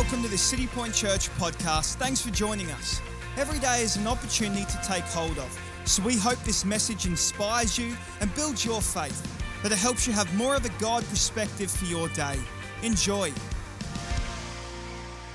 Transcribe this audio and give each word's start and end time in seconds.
welcome 0.00 0.22
to 0.22 0.28
the 0.28 0.38
City 0.38 0.66
Point 0.68 0.94
Church 0.94 1.28
podcast. 1.32 1.96
Thanks 1.96 2.22
for 2.22 2.30
joining 2.30 2.70
us. 2.70 3.02
Every 3.36 3.58
day 3.58 3.82
is 3.82 3.96
an 3.96 4.06
opportunity 4.06 4.64
to 4.64 4.80
take 4.82 5.04
hold 5.04 5.36
of, 5.36 5.60
so 5.84 6.02
we 6.02 6.16
hope 6.16 6.38
this 6.38 6.64
message 6.64 7.04
inspires 7.04 7.76
you 7.76 7.94
and 8.22 8.34
builds 8.34 8.64
your 8.64 8.80
faith, 8.80 9.20
that 9.62 9.72
it 9.72 9.76
helps 9.76 10.06
you 10.06 10.14
have 10.14 10.34
more 10.34 10.54
of 10.54 10.64
a 10.64 10.70
God 10.80 11.06
perspective 11.10 11.70
for 11.70 11.84
your 11.84 12.08
day. 12.08 12.38
Enjoy. 12.82 13.30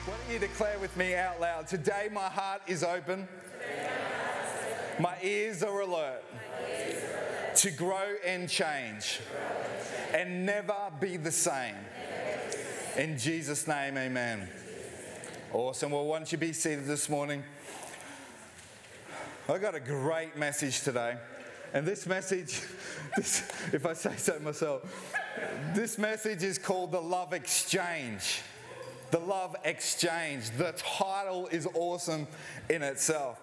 Why 0.05 0.15
don't 0.17 0.33
you 0.33 0.39
declare 0.39 0.79
with 0.79 0.97
me 0.97 1.13
out 1.13 1.39
loud? 1.39 1.67
Today 1.67 2.09
my 2.11 2.27
heart 2.27 2.63
is 2.65 2.83
open. 2.83 3.27
My 4.99 5.15
ears 5.21 5.61
are 5.61 5.81
alert 5.81 6.23
to 7.57 7.69
grow 7.69 8.15
and 8.25 8.49
change 8.49 9.19
and 10.11 10.43
never 10.43 10.73
be 10.99 11.17
the 11.17 11.31
same. 11.31 11.75
In 12.97 13.17
Jesus' 13.17 13.67
name, 13.67 13.97
amen. 13.97 14.47
Awesome. 15.51 15.91
Well, 15.91 16.05
why 16.05 16.19
don't 16.19 16.31
you 16.31 16.37
be 16.37 16.53
seated 16.53 16.85
this 16.85 17.09
morning? 17.09 17.43
I 19.49 19.57
got 19.57 19.75
a 19.75 19.81
great 19.81 20.37
message 20.37 20.79
today. 20.81 21.17
And 21.73 21.85
this 21.85 22.07
message, 22.07 22.61
this, 23.17 23.51
if 23.73 23.85
I 23.85 23.91
say 23.91 24.15
so 24.15 24.39
myself, 24.39 24.83
this 25.73 25.97
message 25.97 26.41
is 26.41 26.57
called 26.57 26.93
the 26.93 27.01
Love 27.01 27.33
Exchange. 27.33 28.41
The 29.11 29.19
Love 29.19 29.57
Exchange. 29.65 30.51
The 30.51 30.71
title 30.77 31.47
is 31.47 31.67
awesome 31.73 32.27
in 32.69 32.81
itself. 32.81 33.41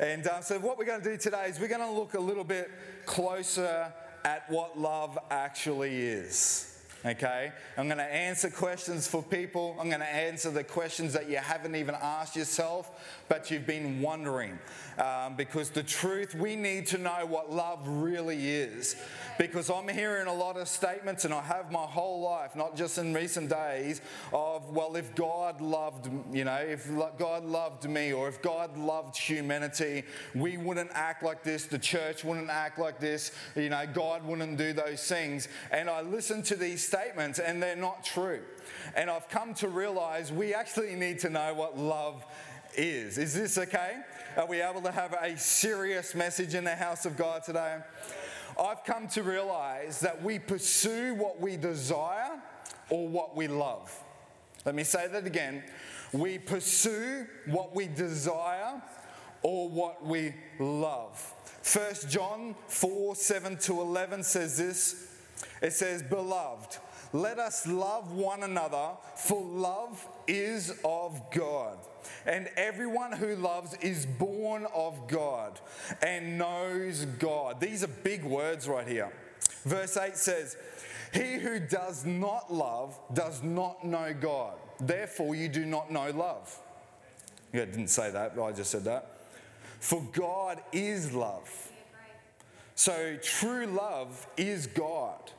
And 0.00 0.26
uh, 0.26 0.40
so, 0.40 0.58
what 0.58 0.78
we're 0.78 0.86
going 0.86 1.02
to 1.02 1.10
do 1.10 1.18
today 1.18 1.48
is 1.50 1.60
we're 1.60 1.68
going 1.68 1.80
to 1.82 1.90
look 1.90 2.14
a 2.14 2.20
little 2.20 2.44
bit 2.44 2.70
closer 3.04 3.92
at 4.24 4.48
what 4.48 4.78
love 4.78 5.18
actually 5.30 5.96
is. 6.00 6.75
Okay? 7.06 7.52
I'm 7.76 7.86
going 7.86 7.98
to 7.98 8.04
answer 8.04 8.50
questions 8.50 9.06
for 9.06 9.22
people. 9.22 9.76
I'm 9.78 9.88
going 9.88 10.00
to 10.00 10.14
answer 10.14 10.50
the 10.50 10.64
questions 10.64 11.12
that 11.12 11.28
you 11.28 11.36
haven't 11.36 11.76
even 11.76 11.94
asked 11.94 12.34
yourself, 12.34 12.90
but 13.28 13.50
you've 13.50 13.66
been 13.66 14.00
wondering. 14.00 14.58
Um, 14.98 15.36
because 15.36 15.70
the 15.70 15.82
truth, 15.82 16.34
we 16.34 16.56
need 16.56 16.86
to 16.88 16.98
know 16.98 17.26
what 17.26 17.52
love 17.52 17.86
really 17.86 18.48
is. 18.48 18.96
Because 19.38 19.68
I'm 19.68 19.88
hearing 19.88 20.26
a 20.26 20.32
lot 20.32 20.56
of 20.56 20.68
statements, 20.68 21.26
and 21.26 21.34
I 21.34 21.42
have 21.42 21.70
my 21.70 21.84
whole 21.84 22.22
life, 22.22 22.56
not 22.56 22.74
just 22.74 22.96
in 22.96 23.12
recent 23.12 23.50
days, 23.50 24.00
of, 24.32 24.70
well, 24.70 24.96
if 24.96 25.14
God 25.14 25.60
loved, 25.60 26.08
you 26.32 26.44
know, 26.44 26.56
if 26.56 26.90
God 27.18 27.44
loved 27.44 27.88
me, 27.88 28.14
or 28.14 28.28
if 28.28 28.40
God 28.40 28.78
loved 28.78 29.18
humanity, 29.18 30.04
we 30.34 30.56
wouldn't 30.56 30.90
act 30.94 31.22
like 31.22 31.42
this, 31.42 31.66
the 31.66 31.78
church 31.78 32.24
wouldn't 32.24 32.48
act 32.48 32.78
like 32.78 32.98
this, 32.98 33.32
you 33.54 33.68
know, 33.68 33.84
God 33.92 34.24
wouldn't 34.24 34.56
do 34.56 34.72
those 34.72 35.06
things. 35.06 35.48
And 35.70 35.90
I 35.90 36.00
listen 36.00 36.42
to 36.44 36.56
these 36.56 36.82
statements, 36.82 37.38
and 37.38 37.62
they're 37.62 37.76
not 37.76 38.02
true. 38.02 38.40
And 38.94 39.10
I've 39.10 39.28
come 39.28 39.52
to 39.54 39.68
realize 39.68 40.32
we 40.32 40.54
actually 40.54 40.94
need 40.94 41.18
to 41.20 41.28
know 41.28 41.52
what 41.52 41.78
love 41.78 42.24
is. 42.76 43.18
Is 43.18 43.34
this 43.34 43.58
okay? 43.58 43.96
Are 44.36 44.46
we 44.46 44.60
able 44.60 44.82
to 44.82 44.92
have 44.92 45.14
a 45.14 45.36
serious 45.36 46.14
message 46.14 46.54
in 46.54 46.64
the 46.64 46.74
house 46.74 47.06
of 47.06 47.16
God 47.16 47.42
today? 47.42 47.78
I've 48.58 48.84
come 48.84 49.08
to 49.08 49.22
realize 49.22 50.00
that 50.00 50.22
we 50.22 50.38
pursue 50.38 51.14
what 51.14 51.40
we 51.40 51.56
desire 51.56 52.40
or 52.90 53.08
what 53.08 53.36
we 53.36 53.48
love. 53.48 53.92
Let 54.64 54.74
me 54.74 54.84
say 54.84 55.08
that 55.08 55.26
again. 55.26 55.62
We 56.12 56.38
pursue 56.38 57.26
what 57.46 57.74
we 57.74 57.86
desire 57.86 58.82
or 59.42 59.68
what 59.68 60.04
we 60.04 60.34
love. 60.58 61.34
1 61.72 61.94
John 62.08 62.54
4 62.68 63.16
7 63.16 63.56
to 63.58 63.80
11 63.80 64.22
says 64.22 64.56
this 64.56 65.16
it 65.62 65.72
says, 65.72 66.02
Beloved, 66.02 66.78
let 67.12 67.38
us 67.38 67.66
love 67.66 68.12
one 68.12 68.42
another, 68.42 68.90
for 69.16 69.42
love 69.42 70.06
is 70.26 70.72
of 70.84 71.20
God. 71.30 71.78
And 72.24 72.48
everyone 72.56 73.12
who 73.12 73.36
loves 73.36 73.74
is 73.74 74.06
born 74.06 74.66
of 74.74 75.08
God 75.08 75.60
and 76.02 76.38
knows 76.38 77.04
God. 77.04 77.60
These 77.60 77.84
are 77.84 77.88
big 77.88 78.24
words 78.24 78.68
right 78.68 78.86
here. 78.86 79.12
Verse 79.64 79.96
8 79.96 80.16
says, 80.16 80.56
He 81.12 81.34
who 81.34 81.58
does 81.60 82.04
not 82.04 82.52
love 82.52 82.98
does 83.12 83.42
not 83.42 83.84
know 83.84 84.14
God. 84.18 84.54
Therefore, 84.80 85.34
you 85.34 85.48
do 85.48 85.64
not 85.64 85.90
know 85.90 86.10
love. 86.10 86.58
Yeah, 87.52 87.62
I 87.62 87.66
didn't 87.66 87.88
say 87.88 88.10
that, 88.10 88.38
I 88.38 88.52
just 88.52 88.70
said 88.70 88.84
that. 88.84 89.12
For 89.80 90.02
God 90.12 90.60
is 90.72 91.12
love. 91.12 91.70
So, 92.74 93.16
true 93.22 93.66
love 93.66 94.26
is 94.36 94.66
God. 94.66 95.30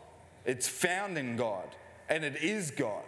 It's 0.45 0.67
found 0.67 1.17
in 1.17 1.35
God, 1.35 1.67
and 2.09 2.23
it 2.23 2.37
is 2.37 2.71
God. 2.71 3.03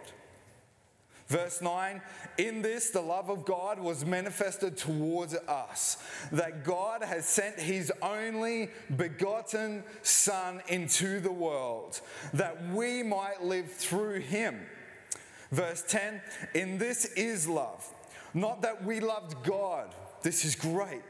Verse 1.30 1.62
9, 1.62 2.02
in 2.38 2.60
this 2.60 2.90
the 2.90 3.00
love 3.00 3.30
of 3.30 3.44
God 3.44 3.78
was 3.78 4.04
manifested 4.04 4.76
towards 4.76 5.32
us, 5.36 5.96
that 6.32 6.64
God 6.64 7.04
has 7.04 7.24
sent 7.24 7.60
his 7.60 7.92
only 8.02 8.70
begotten 8.96 9.84
Son 10.02 10.60
into 10.66 11.20
the 11.20 11.30
world, 11.30 12.00
that 12.34 12.68
we 12.70 13.04
might 13.04 13.44
live 13.44 13.70
through 13.70 14.18
him. 14.18 14.58
Verse 15.52 15.84
10, 15.86 16.20
in 16.54 16.78
this 16.78 17.04
is 17.14 17.46
love, 17.46 17.88
not 18.34 18.62
that 18.62 18.84
we 18.84 18.98
loved 18.98 19.44
God, 19.44 19.94
this 20.22 20.44
is 20.44 20.56
great, 20.56 21.02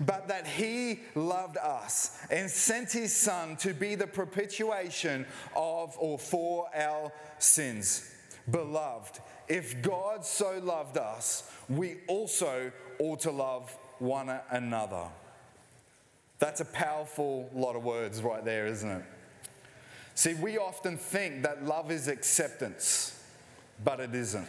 but 0.00 0.26
that 0.28 0.46
he 0.46 1.00
loved 1.14 1.58
us 1.58 2.18
and 2.30 2.50
sent 2.50 2.92
his 2.92 3.14
Son 3.14 3.56
to 3.56 3.74
be 3.74 3.94
the 3.94 4.06
propitiation 4.06 5.26
of 5.54 5.94
or 5.98 6.18
for 6.18 6.66
our 6.74 7.12
sins. 7.38 8.10
Beloved, 8.50 9.18
if 9.48 9.82
God 9.82 10.24
so 10.24 10.60
loved 10.62 10.98
us, 10.98 11.50
we 11.68 11.98
also 12.06 12.70
ought 12.98 13.20
to 13.20 13.30
love 13.30 13.76
one 13.98 14.28
another. 14.50 15.04
That's 16.38 16.60
a 16.60 16.66
powerful 16.66 17.48
lot 17.54 17.76
of 17.76 17.84
words 17.84 18.22
right 18.22 18.44
there, 18.44 18.66
isn't 18.66 18.90
it? 18.90 19.04
See, 20.14 20.34
we 20.34 20.58
often 20.58 20.96
think 20.96 21.42
that 21.42 21.64
love 21.64 21.90
is 21.90 22.08
acceptance, 22.08 23.22
but 23.84 24.00
it 24.00 24.14
isn't. 24.14 24.48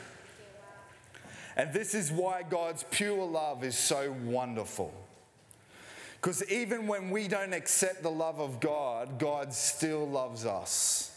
And 1.55 1.73
this 1.73 1.93
is 1.95 2.11
why 2.11 2.43
God's 2.43 2.85
pure 2.91 3.25
love 3.25 3.63
is 3.63 3.77
so 3.77 4.15
wonderful. 4.23 4.93
Because 6.15 6.49
even 6.51 6.87
when 6.87 7.09
we 7.09 7.27
don't 7.27 7.53
accept 7.53 8.03
the 8.03 8.11
love 8.11 8.39
of 8.39 8.59
God, 8.59 9.19
God 9.19 9.53
still 9.53 10.07
loves 10.07 10.45
us. 10.45 11.16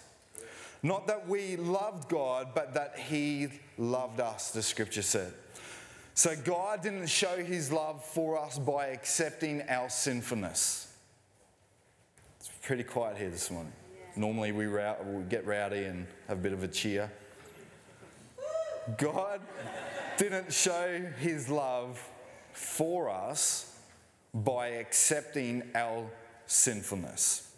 Not 0.82 1.06
that 1.08 1.28
we 1.28 1.56
loved 1.56 2.08
God, 2.08 2.48
but 2.54 2.74
that 2.74 2.98
He 2.98 3.48
loved 3.76 4.20
us, 4.20 4.50
the 4.50 4.62
scripture 4.62 5.02
said. 5.02 5.32
So 6.14 6.34
God 6.36 6.82
didn't 6.82 7.08
show 7.08 7.36
His 7.42 7.70
love 7.70 8.04
for 8.04 8.38
us 8.38 8.58
by 8.58 8.86
accepting 8.86 9.62
our 9.68 9.90
sinfulness. 9.90 10.92
It's 12.38 12.50
pretty 12.62 12.84
quiet 12.84 13.18
here 13.18 13.30
this 13.30 13.50
morning. 13.50 13.72
Normally 14.16 14.52
we, 14.52 14.66
get 15.28 15.46
rowdy 15.46 15.84
and 15.84 16.06
have 16.28 16.38
a 16.38 16.40
bit 16.40 16.52
of 16.52 16.62
a 16.62 16.68
cheer. 16.68 17.10
God 18.96 19.40
didn't 20.16 20.52
show 20.52 21.00
His 21.18 21.48
love 21.48 22.02
for 22.52 23.08
us 23.08 23.78
by 24.32 24.68
accepting 24.68 25.62
our 25.74 26.06
sinfulness. 26.46 27.49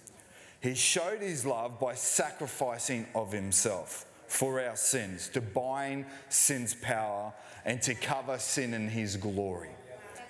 He 0.62 0.74
showed 0.74 1.20
his 1.20 1.44
love 1.44 1.80
by 1.80 1.94
sacrificing 1.94 3.06
of 3.16 3.32
himself 3.32 4.06
for 4.28 4.60
our 4.60 4.76
sins, 4.76 5.28
to 5.30 5.40
bind 5.40 6.06
sin's 6.28 6.72
power 6.72 7.32
and 7.64 7.82
to 7.82 7.94
cover 7.94 8.38
sin 8.38 8.72
in 8.72 8.88
his 8.88 9.16
glory. 9.16 9.70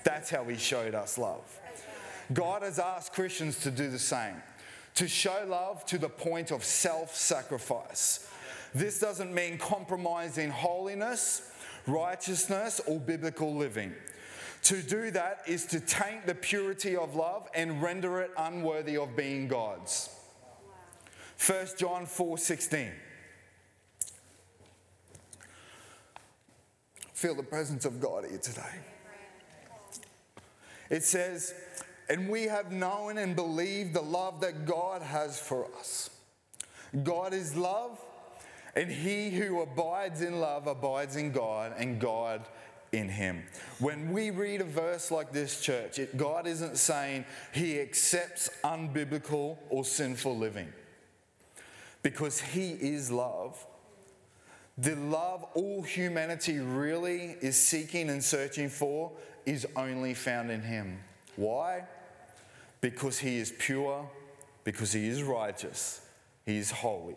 That's 0.04 0.30
how 0.30 0.44
he 0.44 0.56
showed 0.56 0.94
us 0.94 1.18
love. 1.18 1.60
God 2.32 2.62
has 2.62 2.78
asked 2.78 3.12
Christians 3.12 3.60
to 3.60 3.70
do 3.70 3.90
the 3.90 3.98
same, 3.98 4.42
to 4.94 5.06
show 5.06 5.44
love 5.46 5.84
to 5.86 5.98
the 5.98 6.08
point 6.08 6.50
of 6.50 6.64
self 6.64 7.14
sacrifice. 7.14 8.26
This 8.74 8.98
doesn't 8.98 9.32
mean 9.34 9.58
compromising 9.58 10.50
holiness, 10.50 11.52
righteousness, 11.86 12.80
or 12.86 12.98
biblical 12.98 13.54
living. 13.54 13.92
To 14.64 14.80
do 14.80 15.10
that 15.10 15.42
is 15.46 15.66
to 15.66 15.80
taint 15.80 16.26
the 16.26 16.34
purity 16.34 16.96
of 16.96 17.16
love 17.16 17.48
and 17.54 17.82
render 17.82 18.22
it 18.22 18.30
unworthy 18.38 18.96
of 18.96 19.14
being 19.14 19.46
God's. 19.46 20.08
1 21.44 21.66
John 21.76 22.06
4 22.06 22.38
16. 22.38 22.92
Feel 27.14 27.34
the 27.34 27.42
presence 27.42 27.84
of 27.84 28.00
God 28.00 28.24
here 28.28 28.38
today. 28.38 28.62
It 30.88 31.02
says, 31.02 31.52
And 32.08 32.28
we 32.28 32.44
have 32.44 32.70
known 32.70 33.18
and 33.18 33.34
believed 33.34 33.92
the 33.92 34.02
love 34.02 34.40
that 34.42 34.66
God 34.66 35.02
has 35.02 35.40
for 35.40 35.66
us. 35.78 36.10
God 37.02 37.32
is 37.32 37.56
love, 37.56 37.98
and 38.76 38.90
he 38.90 39.30
who 39.30 39.62
abides 39.62 40.20
in 40.20 40.38
love 40.38 40.68
abides 40.68 41.16
in 41.16 41.32
God, 41.32 41.72
and 41.76 41.98
God 42.00 42.42
in 42.92 43.08
him. 43.08 43.42
When 43.80 44.12
we 44.12 44.30
read 44.30 44.60
a 44.60 44.64
verse 44.64 45.10
like 45.10 45.32
this, 45.32 45.60
church, 45.60 45.98
it, 45.98 46.16
God 46.16 46.46
isn't 46.46 46.76
saying 46.76 47.24
he 47.52 47.80
accepts 47.80 48.48
unbiblical 48.62 49.56
or 49.70 49.84
sinful 49.84 50.36
living 50.38 50.72
because 52.02 52.40
he 52.40 52.70
is 52.70 53.10
love. 53.10 53.64
the 54.78 54.96
love 54.96 55.44
all 55.54 55.82
humanity 55.82 56.58
really 56.58 57.36
is 57.40 57.56
seeking 57.56 58.08
and 58.08 58.24
searching 58.24 58.68
for 58.68 59.12
is 59.44 59.66
only 59.76 60.14
found 60.14 60.50
in 60.50 60.62
Him. 60.62 60.98
Why? 61.36 61.84
Because 62.80 63.18
He 63.18 63.38
is 63.38 63.52
pure, 63.58 64.08
because 64.64 64.92
He 64.92 65.08
is 65.08 65.22
righteous, 65.22 66.00
He 66.46 66.56
is 66.58 66.70
holy. 66.70 67.16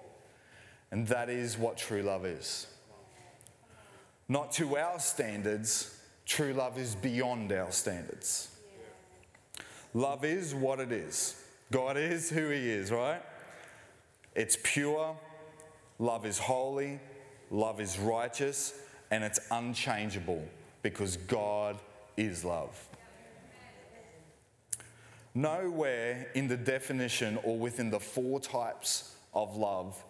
And 0.92 1.08
that 1.08 1.30
is 1.30 1.58
what 1.58 1.78
true 1.78 2.02
love 2.04 2.26
is. 2.26 2.68
Not 4.28 4.52
to 4.54 4.78
our 4.78 5.00
standards, 5.00 6.00
true 6.26 6.54
love 6.54 6.78
is 6.78 6.96
beyond 6.96 7.52
our 7.52 7.72
standards. 7.72 8.50
Love 9.94 10.26
is 10.26 10.54
what 10.54 10.80
it 10.80 10.92
is. 10.92 11.42
God 11.72 11.98
is 11.98 12.30
who 12.30 12.50
He 12.50 12.70
is, 12.70 12.92
right? 12.92 13.22
It's 14.36 14.58
pure, 14.62 15.18
love 15.98 16.26
is 16.26 16.38
holy, 16.38 17.00
love 17.50 17.80
is 17.80 17.98
righteous, 17.98 18.74
and 19.12 19.24
it's 19.24 19.40
unchangeable 19.50 20.44
because 20.82 21.18
God 21.18 21.78
is 22.18 22.44
love. 22.44 22.78
Nowhere 25.34 26.28
in 26.36 26.48
the 26.48 26.58
definition 26.58 27.38
or 27.44 27.58
within 27.58 27.90
the 27.90 28.00
four 28.00 28.40
types 28.40 29.16
of 29.34 29.58
love 29.58 30.02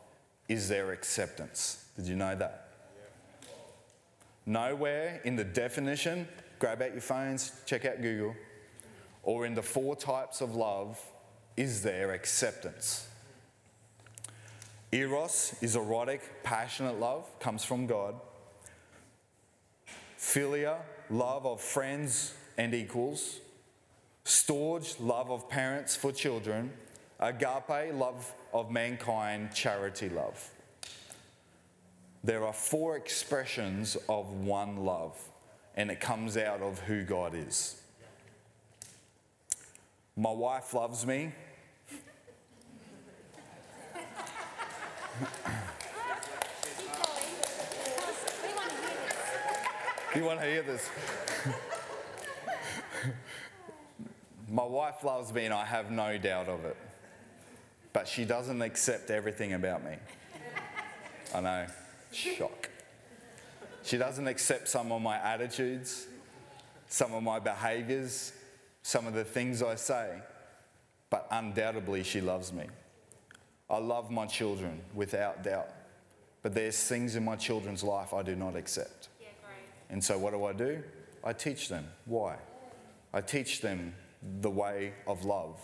is 0.47 0.69
there 0.69 0.91
acceptance. 0.91 1.85
Did 1.95 2.07
you 2.07 2.15
know 2.15 2.35
that? 2.35 2.69
Nowhere 4.45 5.21
in 5.23 5.35
the 5.35 5.43
definition, 5.43 6.27
grab 6.59 6.81
out 6.81 6.91
your 6.91 7.01
phones, 7.01 7.51
check 7.65 7.85
out 7.85 8.01
Google, 8.01 8.35
or 9.23 9.45
in 9.47 9.55
the 9.55 9.63
four 9.63 9.95
types 9.95 10.41
of 10.41 10.55
love 10.55 10.99
is 11.57 11.81
there 11.81 12.11
acceptance. 12.11 13.07
Eros 14.95 15.53
is 15.61 15.75
erotic, 15.75 16.21
passionate 16.41 16.97
love, 16.97 17.27
comes 17.41 17.65
from 17.65 17.85
God. 17.85 18.15
Philia, 20.17 20.77
love 21.09 21.45
of 21.45 21.59
friends 21.59 22.33
and 22.57 22.73
equals. 22.73 23.41
Storge, 24.23 24.95
love 25.01 25.29
of 25.29 25.49
parents 25.49 25.97
for 25.97 26.13
children. 26.13 26.71
Agape, 27.19 27.93
love 27.93 28.33
of 28.53 28.71
mankind, 28.71 29.53
charity 29.53 30.07
love. 30.07 30.49
There 32.23 32.45
are 32.45 32.53
four 32.53 32.95
expressions 32.95 33.97
of 34.07 34.31
one 34.31 34.77
love, 34.77 35.19
and 35.75 35.91
it 35.91 35.99
comes 35.99 36.37
out 36.37 36.61
of 36.61 36.79
who 36.79 37.03
God 37.03 37.35
is. 37.35 37.81
My 40.15 40.31
wife 40.31 40.73
loves 40.73 41.05
me. 41.05 41.33
You 50.15 50.23
want 50.23 50.39
to 50.39 50.45
hear 50.45 50.61
this? 50.61 50.89
My 54.49 54.63
wife 54.63 55.03
loves 55.03 55.33
me, 55.33 55.45
and 55.45 55.53
I 55.53 55.65
have 55.65 55.91
no 55.91 56.17
doubt 56.17 56.47
of 56.47 56.63
it. 56.65 56.77
But 57.93 58.07
she 58.07 58.25
doesn't 58.25 58.61
accept 58.61 59.09
everything 59.09 59.53
about 59.53 59.83
me. 59.83 59.95
I 61.33 61.41
know. 61.41 61.65
Shock. 62.11 62.69
She 63.83 63.97
doesn't 63.97 64.27
accept 64.27 64.67
some 64.67 64.91
of 64.91 65.01
my 65.01 65.17
attitudes, 65.17 66.07
some 66.87 67.13
of 67.13 67.23
my 67.23 67.39
behaviors, 67.39 68.33
some 68.83 69.07
of 69.07 69.13
the 69.13 69.23
things 69.23 69.61
I 69.61 69.75
say. 69.75 70.19
But 71.09 71.27
undoubtedly, 71.31 72.03
she 72.03 72.21
loves 72.21 72.51
me. 72.51 72.65
I 73.69 73.77
love 73.77 74.11
my 74.11 74.25
children 74.25 74.81
without 74.93 75.43
doubt. 75.43 75.69
But 76.43 76.53
there's 76.53 76.81
things 76.83 77.15
in 77.15 77.25
my 77.25 77.35
children's 77.35 77.83
life 77.83 78.13
I 78.13 78.21
do 78.21 78.35
not 78.35 78.55
accept. 78.55 79.09
Yeah, 79.19 79.27
great. 79.43 79.57
And 79.89 80.03
so, 80.03 80.17
what 80.17 80.31
do 80.31 80.45
I 80.45 80.53
do? 80.53 80.83
I 81.23 81.33
teach 81.33 81.69
them. 81.69 81.87
Why? 82.05 82.35
I 83.13 83.21
teach 83.21 83.61
them 83.61 83.95
the 84.41 84.49
way 84.49 84.93
of 85.07 85.25
love. 85.25 85.59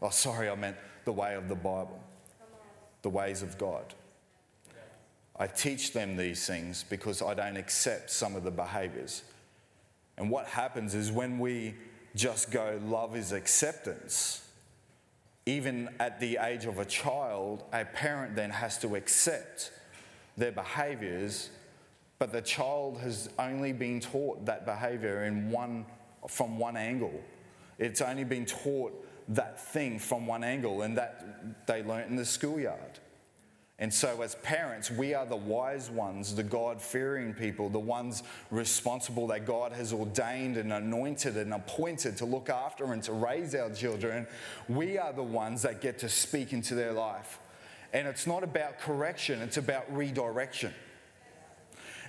Oh, 0.00 0.10
sorry, 0.10 0.48
I 0.48 0.54
meant 0.54 0.76
the 1.04 1.12
way 1.12 1.34
of 1.34 1.48
the 1.48 1.54
Bible, 1.54 2.00
the 3.02 3.10
ways 3.10 3.42
of 3.42 3.58
God. 3.58 3.94
I 5.36 5.46
teach 5.46 5.92
them 5.92 6.16
these 6.16 6.46
things 6.46 6.84
because 6.88 7.20
I 7.20 7.34
don't 7.34 7.56
accept 7.56 8.10
some 8.10 8.36
of 8.36 8.44
the 8.44 8.50
behaviors. 8.50 9.24
And 10.16 10.30
what 10.30 10.46
happens 10.46 10.94
is 10.94 11.10
when 11.10 11.38
we 11.38 11.74
just 12.14 12.50
go, 12.50 12.80
love 12.86 13.16
is 13.16 13.32
acceptance, 13.32 14.43
even 15.46 15.90
at 16.00 16.20
the 16.20 16.38
age 16.40 16.64
of 16.64 16.78
a 16.78 16.84
child, 16.84 17.64
a 17.72 17.84
parent 17.84 18.34
then 18.34 18.50
has 18.50 18.78
to 18.78 18.96
accept 18.96 19.72
their 20.36 20.52
behaviors, 20.52 21.50
but 22.18 22.32
the 22.32 22.40
child 22.40 22.98
has 22.98 23.28
only 23.38 23.72
been 23.72 24.00
taught 24.00 24.44
that 24.46 24.64
behavior 24.64 25.24
in 25.24 25.50
one, 25.50 25.84
from 26.28 26.58
one 26.58 26.76
angle. 26.76 27.20
It's 27.78 28.00
only 28.00 28.24
been 28.24 28.46
taught 28.46 28.92
that 29.28 29.60
thing 29.60 29.98
from 29.98 30.26
one 30.26 30.44
angle, 30.44 30.82
and 30.82 30.96
that 30.96 31.66
they 31.66 31.82
learnt 31.82 32.10
in 32.10 32.16
the 32.16 32.24
schoolyard. 32.24 32.98
And 33.80 33.92
so, 33.92 34.22
as 34.22 34.36
parents, 34.36 34.88
we 34.88 35.14
are 35.14 35.26
the 35.26 35.34
wise 35.34 35.90
ones, 35.90 36.34
the 36.34 36.44
God 36.44 36.80
fearing 36.80 37.34
people, 37.34 37.68
the 37.68 37.78
ones 37.78 38.22
responsible 38.52 39.26
that 39.28 39.46
God 39.46 39.72
has 39.72 39.92
ordained 39.92 40.56
and 40.56 40.72
anointed 40.72 41.36
and 41.36 41.52
appointed 41.52 42.16
to 42.18 42.24
look 42.24 42.48
after 42.48 42.92
and 42.92 43.02
to 43.02 43.12
raise 43.12 43.52
our 43.54 43.70
children. 43.70 44.28
We 44.68 44.96
are 44.96 45.12
the 45.12 45.24
ones 45.24 45.62
that 45.62 45.80
get 45.80 45.98
to 45.98 46.08
speak 46.08 46.52
into 46.52 46.76
their 46.76 46.92
life. 46.92 47.40
And 47.92 48.06
it's 48.06 48.28
not 48.28 48.44
about 48.44 48.78
correction, 48.78 49.42
it's 49.42 49.56
about 49.56 49.92
redirection. 49.94 50.72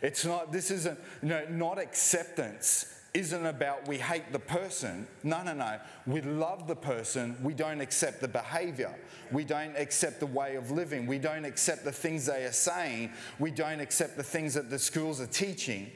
It's 0.04 0.24
not, 0.24 0.52
this 0.52 0.70
isn't, 0.70 1.00
you 1.24 1.30
know, 1.30 1.46
not 1.50 1.80
acceptance 1.80 2.95
isn't 3.16 3.46
about 3.46 3.88
we 3.88 3.98
hate 3.98 4.34
the 4.34 4.40
person. 4.40 5.08
No, 5.24 5.42
no, 5.42 5.54
no. 5.54 5.80
We 6.06 6.22
love 6.22 6.68
the 6.68 6.76
person. 6.76 7.38
We 7.42 7.54
don't 7.54 7.80
accept 7.80 8.20
the 8.20 8.28
behavior. 8.28 8.94
We 9.32 9.46
don't 9.46 9.76
accept 9.78 10.20
the 10.20 10.26
way 10.26 10.58
of 10.58 10.70
living. 10.70 11.08
We 11.08 11.18
don't 11.18 11.46
accept 11.46 11.86
the 11.86 11.94
things 11.94 12.26
they 12.26 12.44
are 12.44 12.52
saying. 12.52 13.12
We 13.40 13.52
don't 13.52 13.80
accept 13.80 14.18
the 14.18 14.24
things 14.24 14.54
that 14.56 14.70
the 14.70 14.78
schools 14.78 15.22
are 15.22 15.28
teaching. 15.28 15.92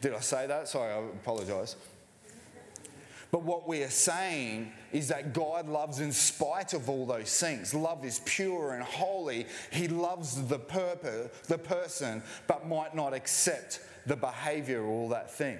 Did 0.00 0.12
I 0.12 0.20
say 0.20 0.48
that? 0.48 0.66
Sorry, 0.66 0.92
I 0.92 0.98
apologize. 0.98 1.76
But 3.30 3.42
what 3.42 3.68
we 3.68 3.84
are 3.84 3.90
saying 3.90 4.72
is 4.90 5.06
that 5.06 5.32
God 5.32 5.68
loves 5.68 6.00
in 6.00 6.10
spite 6.10 6.74
of 6.74 6.90
all 6.90 7.06
those 7.06 7.38
things. 7.38 7.72
Love 7.74 8.04
is 8.04 8.20
pure 8.24 8.74
and 8.74 8.82
holy. 8.82 9.46
He 9.70 9.86
loves 9.86 10.48
the 10.48 10.58
purpose, 10.58 11.30
the 11.46 11.58
person, 11.58 12.24
but 12.48 12.66
might 12.66 12.96
not 12.96 13.14
accept 13.14 13.82
the 14.04 14.16
behavior 14.16 14.82
or 14.82 14.88
all 14.88 15.08
that 15.10 15.30
thing. 15.30 15.58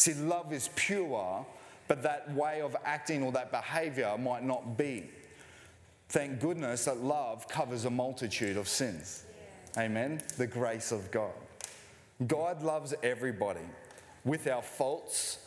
See, 0.00 0.14
love 0.14 0.50
is 0.50 0.70
pure, 0.76 1.44
but 1.86 2.02
that 2.04 2.32
way 2.32 2.62
of 2.62 2.74
acting 2.86 3.22
or 3.22 3.32
that 3.32 3.50
behavior 3.50 4.16
might 4.16 4.42
not 4.42 4.78
be. 4.78 5.10
Thank 6.08 6.40
goodness 6.40 6.86
that 6.86 7.02
love 7.02 7.46
covers 7.48 7.84
a 7.84 7.90
multitude 7.90 8.56
of 8.56 8.66
sins. 8.66 9.24
Amen. 9.76 10.22
The 10.38 10.46
grace 10.46 10.90
of 10.90 11.10
God. 11.10 11.34
God 12.26 12.62
loves 12.62 12.94
everybody 13.02 13.60
with 14.24 14.46
our 14.46 14.62
faults, 14.62 15.40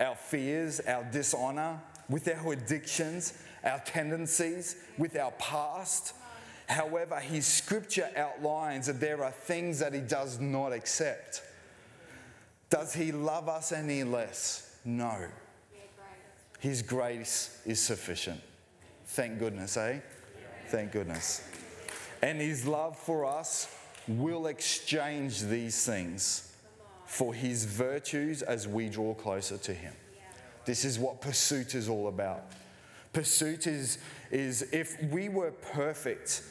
our 0.00 0.16
fears, 0.16 0.80
our 0.80 1.04
dishonor, 1.04 1.78
with 2.08 2.28
our 2.28 2.54
addictions, 2.54 3.34
our 3.62 3.80
tendencies, 3.80 4.76
with 4.96 5.18
our 5.18 5.32
past. 5.32 6.14
However, 6.66 7.16
his 7.20 7.46
scripture 7.46 8.08
outlines 8.16 8.86
that 8.86 9.00
there 9.00 9.22
are 9.22 9.32
things 9.32 9.80
that 9.80 9.92
he 9.92 10.00
does 10.00 10.40
not 10.40 10.72
accept. 10.72 11.42
Does 12.70 12.92
he 12.92 13.12
love 13.12 13.48
us 13.48 13.72
any 13.72 14.04
less? 14.04 14.76
No. 14.84 15.16
His 16.60 16.82
grace 16.82 17.60
is 17.64 17.80
sufficient. 17.80 18.40
Thank 19.06 19.38
goodness, 19.38 19.76
eh? 19.76 20.00
Thank 20.68 20.92
goodness. 20.92 21.48
And 22.20 22.40
his 22.40 22.66
love 22.66 22.98
for 22.98 23.24
us 23.24 23.74
will 24.06 24.46
exchange 24.46 25.42
these 25.42 25.84
things 25.84 26.52
for 27.06 27.32
his 27.32 27.64
virtues 27.64 28.42
as 28.42 28.68
we 28.68 28.88
draw 28.88 29.14
closer 29.14 29.56
to 29.56 29.72
him. 29.72 29.94
This 30.64 30.84
is 30.84 30.98
what 30.98 31.20
pursuit 31.20 31.74
is 31.74 31.88
all 31.88 32.08
about. 32.08 32.42
Pursuit 33.12 33.66
is, 33.66 33.98
is 34.30 34.68
if 34.72 35.02
we 35.04 35.30
were 35.30 35.52
perfect 35.52 36.42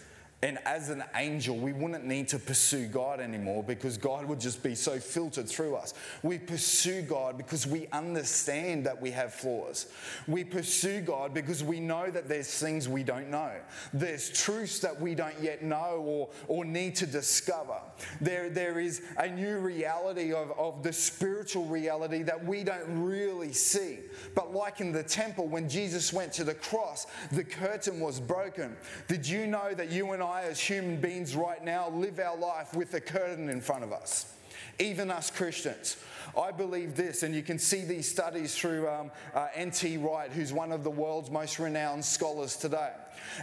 and 0.44 0.60
as 0.66 0.90
an 0.90 1.04
angel, 1.16 1.58
we 1.58 1.74
wouldn't 1.74 2.06
need 2.06 2.28
to 2.28 2.38
pursue 2.38 2.86
God 2.86 3.20
anymore 3.20 3.64
because 3.64 3.98
God 3.98 4.26
would 4.26 4.40
just 4.40 4.62
be 4.62 4.76
so 4.76 5.00
filtered 5.00 5.50
through 5.50 5.76
us. 5.76 5.96
We 6.22 6.38
pursue 6.38 7.02
God 7.02 7.38
because 7.40 7.66
we 7.66 7.88
understand 7.92 8.86
that 8.86 9.02
we 9.02 9.10
have 9.12 9.34
flaws. 9.34 9.88
We 10.28 10.44
pursue 10.44 11.02
God 11.02 11.34
because 11.34 11.64
we 11.64 11.80
know 11.80 12.12
that 12.12 12.30
there's 12.30 12.54
things 12.54 12.88
we 12.88 13.02
don't 13.02 13.32
know. 13.32 13.52
There's 13.94 14.30
truths 14.30 14.78
that 14.82 15.02
we 15.02 15.16
don't 15.16 15.40
yet 15.42 15.64
know 15.64 16.04
or, 16.06 16.30
or 16.48 16.66
need 16.66 16.96
to 16.98 17.08
discover. 17.08 17.80
There, 18.22 18.52
there 18.52 18.80
is 18.80 19.02
a 19.18 19.28
new 19.28 19.58
reality 19.58 20.34
of, 20.34 20.52
of 20.52 20.84
the 20.84 20.94
spiritual 20.94 21.66
reality 21.66 22.22
that 22.22 22.46
we 22.46 22.64
don't 22.64 23.04
really 23.04 23.54
see. 23.54 24.02
But 24.36 24.54
like 24.54 24.82
in 24.82 24.92
the 24.92 25.02
temple, 25.02 25.48
when 25.48 25.68
Jesus 25.68 26.14
went 26.14 26.32
to 26.34 26.44
the 26.44 26.54
cross, 26.54 27.08
the 27.32 27.44
curtain 27.44 28.00
was 28.00 28.20
broken. 28.20 28.78
Did 29.08 29.28
you 29.28 29.48
know 29.48 29.74
that 29.74 29.92
you 29.92 30.12
and 30.12 30.22
I, 30.22 30.27
as 30.36 30.60
human 30.60 31.00
beings 31.00 31.36
right 31.36 31.64
now, 31.64 31.90
live 31.90 32.20
our 32.20 32.38
life 32.38 32.74
with 32.74 32.94
a 32.94 33.02
curtain 33.02 33.50
in 33.50 33.62
front 33.62 33.84
of 33.84 33.92
us. 33.92 34.34
Even 34.80 35.10
us 35.10 35.32
Christians. 35.32 35.98
I 36.38 36.52
believe 36.52 36.96
this, 36.96 37.24
and 37.24 37.34
you 37.34 37.42
can 37.42 37.58
see 37.58 37.84
these 37.84 38.08
studies 38.08 38.56
through 38.56 38.88
um, 38.88 39.12
uh, 39.34 39.48
N.T. 39.56 39.98
Wright, 39.98 40.32
who's 40.32 40.54
one 40.54 40.72
of 40.72 40.84
the 40.84 40.92
world's 40.92 41.32
most 41.32 41.58
renowned 41.58 42.06
scholars 42.06 42.56
today. 42.58 42.92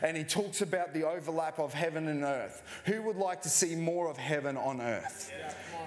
And 0.02 0.16
he 0.16 0.24
talks 0.24 0.60
about 0.60 0.92
the 0.92 1.04
overlap 1.04 1.58
of 1.58 1.72
heaven 1.74 2.08
and 2.08 2.22
earth. 2.22 2.62
Who 2.86 3.02
would 3.02 3.16
like 3.16 3.42
to 3.42 3.48
see 3.48 3.74
more 3.74 4.10
of 4.10 4.16
heaven 4.16 4.56
on 4.56 4.80
earth? 4.80 5.32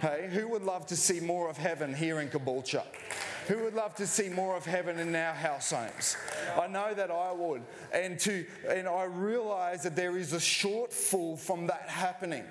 Hey, 0.01 0.29
who 0.32 0.48
would 0.50 0.63
love 0.63 0.86
to 0.88 0.96
see 0.96 1.20
more 1.20 1.50
of 1.50 1.58
heaven 1.58 1.94
here 1.94 2.20
in 2.20 2.29
Caboolture? 2.29 2.84
Who 3.48 3.63
would 3.63 3.74
love 3.74 3.96
to 3.96 4.06
see 4.06 4.27
more 4.27 4.58
of 4.58 4.65
heaven 4.65 5.00
in 5.00 5.15
our 5.15 5.34
house 5.34 5.72
homes? 5.72 6.17
I 6.60 6.67
know 6.67 6.94
that 6.94 7.10
I 7.10 7.32
would. 7.32 7.63
And 7.94 8.20
to 8.20 8.46
and 8.70 8.88
I 8.88 9.06
realize 9.06 9.84
that 9.84 9.96
there 9.96 10.17
is 10.17 10.34
a 10.34 10.38
shortfall 10.38 11.39
from 11.39 11.67
that 11.67 11.88
happening. 11.88 12.44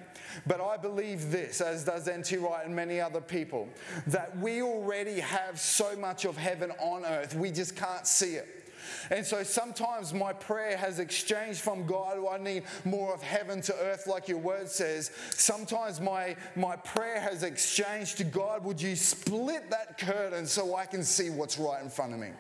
But 0.47 0.61
I 0.61 0.77
believe 0.77 1.31
this, 1.31 1.61
as 1.61 1.85
does 1.85 2.09
N.T. 2.09 2.37
Wright 2.39 2.65
and 2.67 2.75
many 2.75 3.01
other 3.01 3.21
people, 3.21 3.69
that 4.07 4.37
we 4.39 4.63
already 4.63 5.21
have 5.21 5.61
so 5.61 5.97
much 5.97 6.25
of 6.25 6.37
heaven 6.37 6.73
on 6.81 7.05
earth, 7.05 7.35
we 7.35 7.51
just 7.51 7.77
can't 7.77 8.07
see 8.07 8.35
it. 8.37 8.66
And 9.11 9.25
so 9.25 9.43
sometimes 9.43 10.13
my 10.13 10.33
prayer 10.33 10.77
has 10.77 10.99
exchanged 10.99 11.61
from 11.61 11.87
God, 11.87 12.19
I 12.29 12.39
need 12.39 12.65
more 12.85 13.15
of 13.15 13.23
heaven 13.23 13.61
to 13.63 13.75
earth, 13.75 14.07
like 14.07 14.29
your 14.29 14.39
word 14.39 14.69
says. 14.69 15.11
Sometimes 15.31 16.01
my, 16.01 16.37
my 16.55 16.77
prayer 16.77 17.21
has 17.21 17.43
exchanged 17.43 18.19
to 18.19 18.25
God, 18.25 18.65
would 18.65 18.81
you 18.81 18.97
split 18.97 19.71
that 19.71 19.99
curtain 19.99 20.47
so 20.47 20.77
I 20.77 20.87
can 20.87 21.03
see 21.03 21.31
what's 21.31 21.59
right 21.59 21.83
in 21.83 21.91
front 21.91 22.15
of 22.15 22.19
me? 22.21 22.31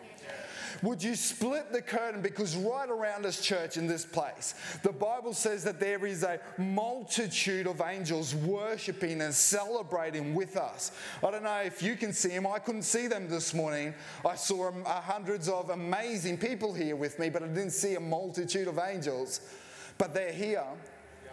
Would 0.83 1.03
you 1.03 1.15
split 1.15 1.73
the 1.73 1.83
curtain? 1.83 2.23
Because 2.23 2.57
right 2.57 2.89
around 2.89 3.27
us, 3.27 3.41
church, 3.41 3.77
in 3.77 3.87
this 3.87 4.05
place, 4.05 4.55
the 4.83 4.93
Bible 4.93 5.33
says 5.33 5.65
that 5.65 5.81
there 5.81 6.05
is 6.07 6.23
a 6.23 6.41
multitude 6.59 7.67
of 7.67 7.81
angels 7.81 8.35
worshiping 8.35 9.21
and 9.21 9.35
celebrating 9.35 10.35
with 10.35 10.57
us. 10.57 10.93
I 11.23 11.31
don't 11.31 11.45
know 11.45 11.63
if 11.63 11.83
you 11.83 11.97
can 11.97 12.13
see 12.13 12.31
them. 12.31 12.47
I 12.47 12.59
couldn't 12.59 12.83
see 12.83 13.07
them 13.07 13.29
this 13.29 13.55
morning. 13.55 13.95
I 14.25 14.35
saw 14.35 14.71
uh, 14.71 15.01
hundreds 15.01 15.49
of 15.49 15.71
amazing 15.71 16.39
people 16.39 16.75
here 16.75 16.97
with 16.97 17.19
me, 17.19 17.31
but 17.31 17.43
I 17.43 17.49
didn't 17.49 17.71
see 17.71 17.95
a 17.95 18.01
multitude 18.01 18.69
of 18.69 18.79
angels. 18.79 19.41
But 19.99 20.13
they're 20.13 20.33
here 20.33 20.65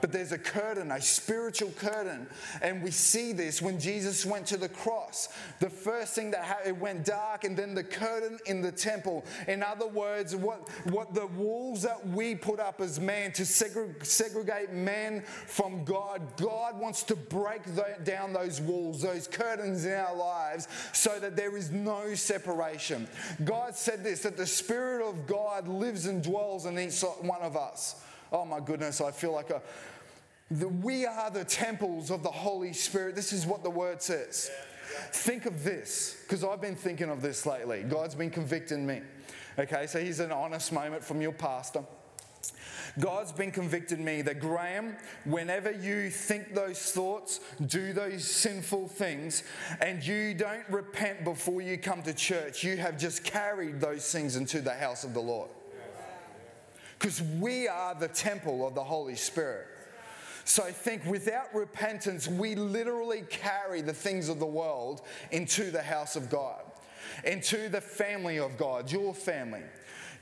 but 0.03 0.11
there's 0.11 0.33
a 0.33 0.37
curtain, 0.37 0.91
a 0.91 0.99
spiritual 0.99 1.71
curtain. 1.77 2.27
And 2.61 2.83
we 2.83 2.91
see 2.91 3.31
this 3.31 3.61
when 3.61 3.79
Jesus 3.79 4.25
went 4.25 4.45
to 4.47 4.57
the 4.57 4.67
cross. 4.67 5.29
The 5.61 5.69
first 5.69 6.13
thing 6.13 6.31
that 6.31 6.43
happened, 6.43 6.75
it 6.75 6.77
went 6.77 7.05
dark, 7.05 7.45
and 7.45 7.55
then 7.55 7.73
the 7.73 7.85
curtain 7.85 8.37
in 8.45 8.61
the 8.61 8.73
temple. 8.73 9.23
In 9.47 9.63
other 9.63 9.87
words, 9.87 10.35
what, 10.35 10.67
what 10.89 11.13
the 11.13 11.27
walls 11.27 11.83
that 11.83 12.05
we 12.05 12.35
put 12.35 12.59
up 12.59 12.81
as 12.81 12.99
man 12.99 13.31
to 13.31 13.43
segre- 13.43 14.05
segregate 14.05 14.73
man 14.73 15.21
from 15.47 15.85
God, 15.85 16.21
God 16.35 16.77
wants 16.77 17.03
to 17.03 17.15
break 17.15 17.63
the, 17.63 17.95
down 18.03 18.33
those 18.33 18.59
walls, 18.59 19.01
those 19.01 19.25
curtains 19.25 19.85
in 19.85 19.93
our 19.93 20.17
lives, 20.17 20.67
so 20.91 21.17
that 21.17 21.37
there 21.37 21.55
is 21.55 21.71
no 21.71 22.13
separation. 22.13 23.07
God 23.45 23.73
said 23.73 24.03
this 24.03 24.19
that 24.23 24.35
the 24.35 24.45
Spirit 24.45 25.07
of 25.07 25.25
God 25.27 25.69
lives 25.69 26.07
and 26.07 26.21
dwells 26.21 26.65
in 26.65 26.77
each 26.77 26.99
one 27.21 27.41
of 27.41 27.55
us. 27.55 28.01
Oh 28.33 28.45
my 28.45 28.59
goodness, 28.59 28.99
I 28.99 29.11
feel 29.11 29.31
like 29.31 29.51
a, 29.51 29.61
the, 30.59 30.67
we 30.67 31.05
are 31.05 31.29
the 31.29 31.45
temples 31.45 32.11
of 32.11 32.23
the 32.23 32.31
Holy 32.31 32.73
Spirit. 32.73 33.15
This 33.15 33.33
is 33.33 33.45
what 33.45 33.63
the 33.63 33.69
word 33.69 34.01
says. 34.01 34.51
Think 35.11 35.45
of 35.45 35.63
this, 35.63 36.17
because 36.23 36.43
I've 36.43 36.61
been 36.61 36.75
thinking 36.75 37.09
of 37.09 37.21
this 37.21 37.45
lately. 37.45 37.83
God's 37.83 38.15
been 38.15 38.29
convicting 38.29 38.85
me. 38.85 39.01
Okay, 39.57 39.87
so 39.87 39.99
here's 39.99 40.19
an 40.19 40.31
honest 40.31 40.71
moment 40.71 41.03
from 41.03 41.21
your 41.21 41.31
pastor. 41.31 41.83
God's 42.99 43.31
been 43.31 43.51
convicting 43.51 44.05
me 44.05 44.21
that 44.21 44.39
Graeme, 44.39 44.95
whenever 45.25 45.71
you 45.71 46.11
think 46.11 46.53
those 46.53 46.79
thoughts, 46.91 47.39
do 47.65 47.91
those 47.91 48.23
sinful 48.23 48.87
things, 48.87 49.43
and 49.81 50.05
you 50.05 50.35
don't 50.35 50.67
repent 50.69 51.23
before 51.23 51.61
you 51.61 51.77
come 51.77 52.03
to 52.03 52.13
church, 52.13 52.63
you 52.63 52.77
have 52.77 52.99
just 52.99 53.23
carried 53.23 53.79
those 53.79 54.11
things 54.11 54.35
into 54.35 54.61
the 54.61 54.73
house 54.73 55.03
of 55.03 55.13
the 55.15 55.21
Lord. 55.21 55.49
Because 56.99 57.21
we 57.21 57.67
are 57.67 57.95
the 57.95 58.07
temple 58.07 58.67
of 58.67 58.75
the 58.75 58.83
Holy 58.83 59.15
Spirit. 59.15 59.67
So 60.45 60.63
I 60.63 60.71
think 60.71 61.05
without 61.05 61.53
repentance, 61.53 62.27
we 62.27 62.55
literally 62.55 63.23
carry 63.29 63.81
the 63.81 63.93
things 63.93 64.29
of 64.29 64.39
the 64.39 64.45
world 64.45 65.01
into 65.31 65.71
the 65.71 65.81
house 65.81 66.15
of 66.15 66.29
God, 66.29 66.61
into 67.23 67.69
the 67.69 67.81
family 67.81 68.39
of 68.39 68.57
God, 68.57 68.91
your 68.91 69.13
family. 69.13 69.63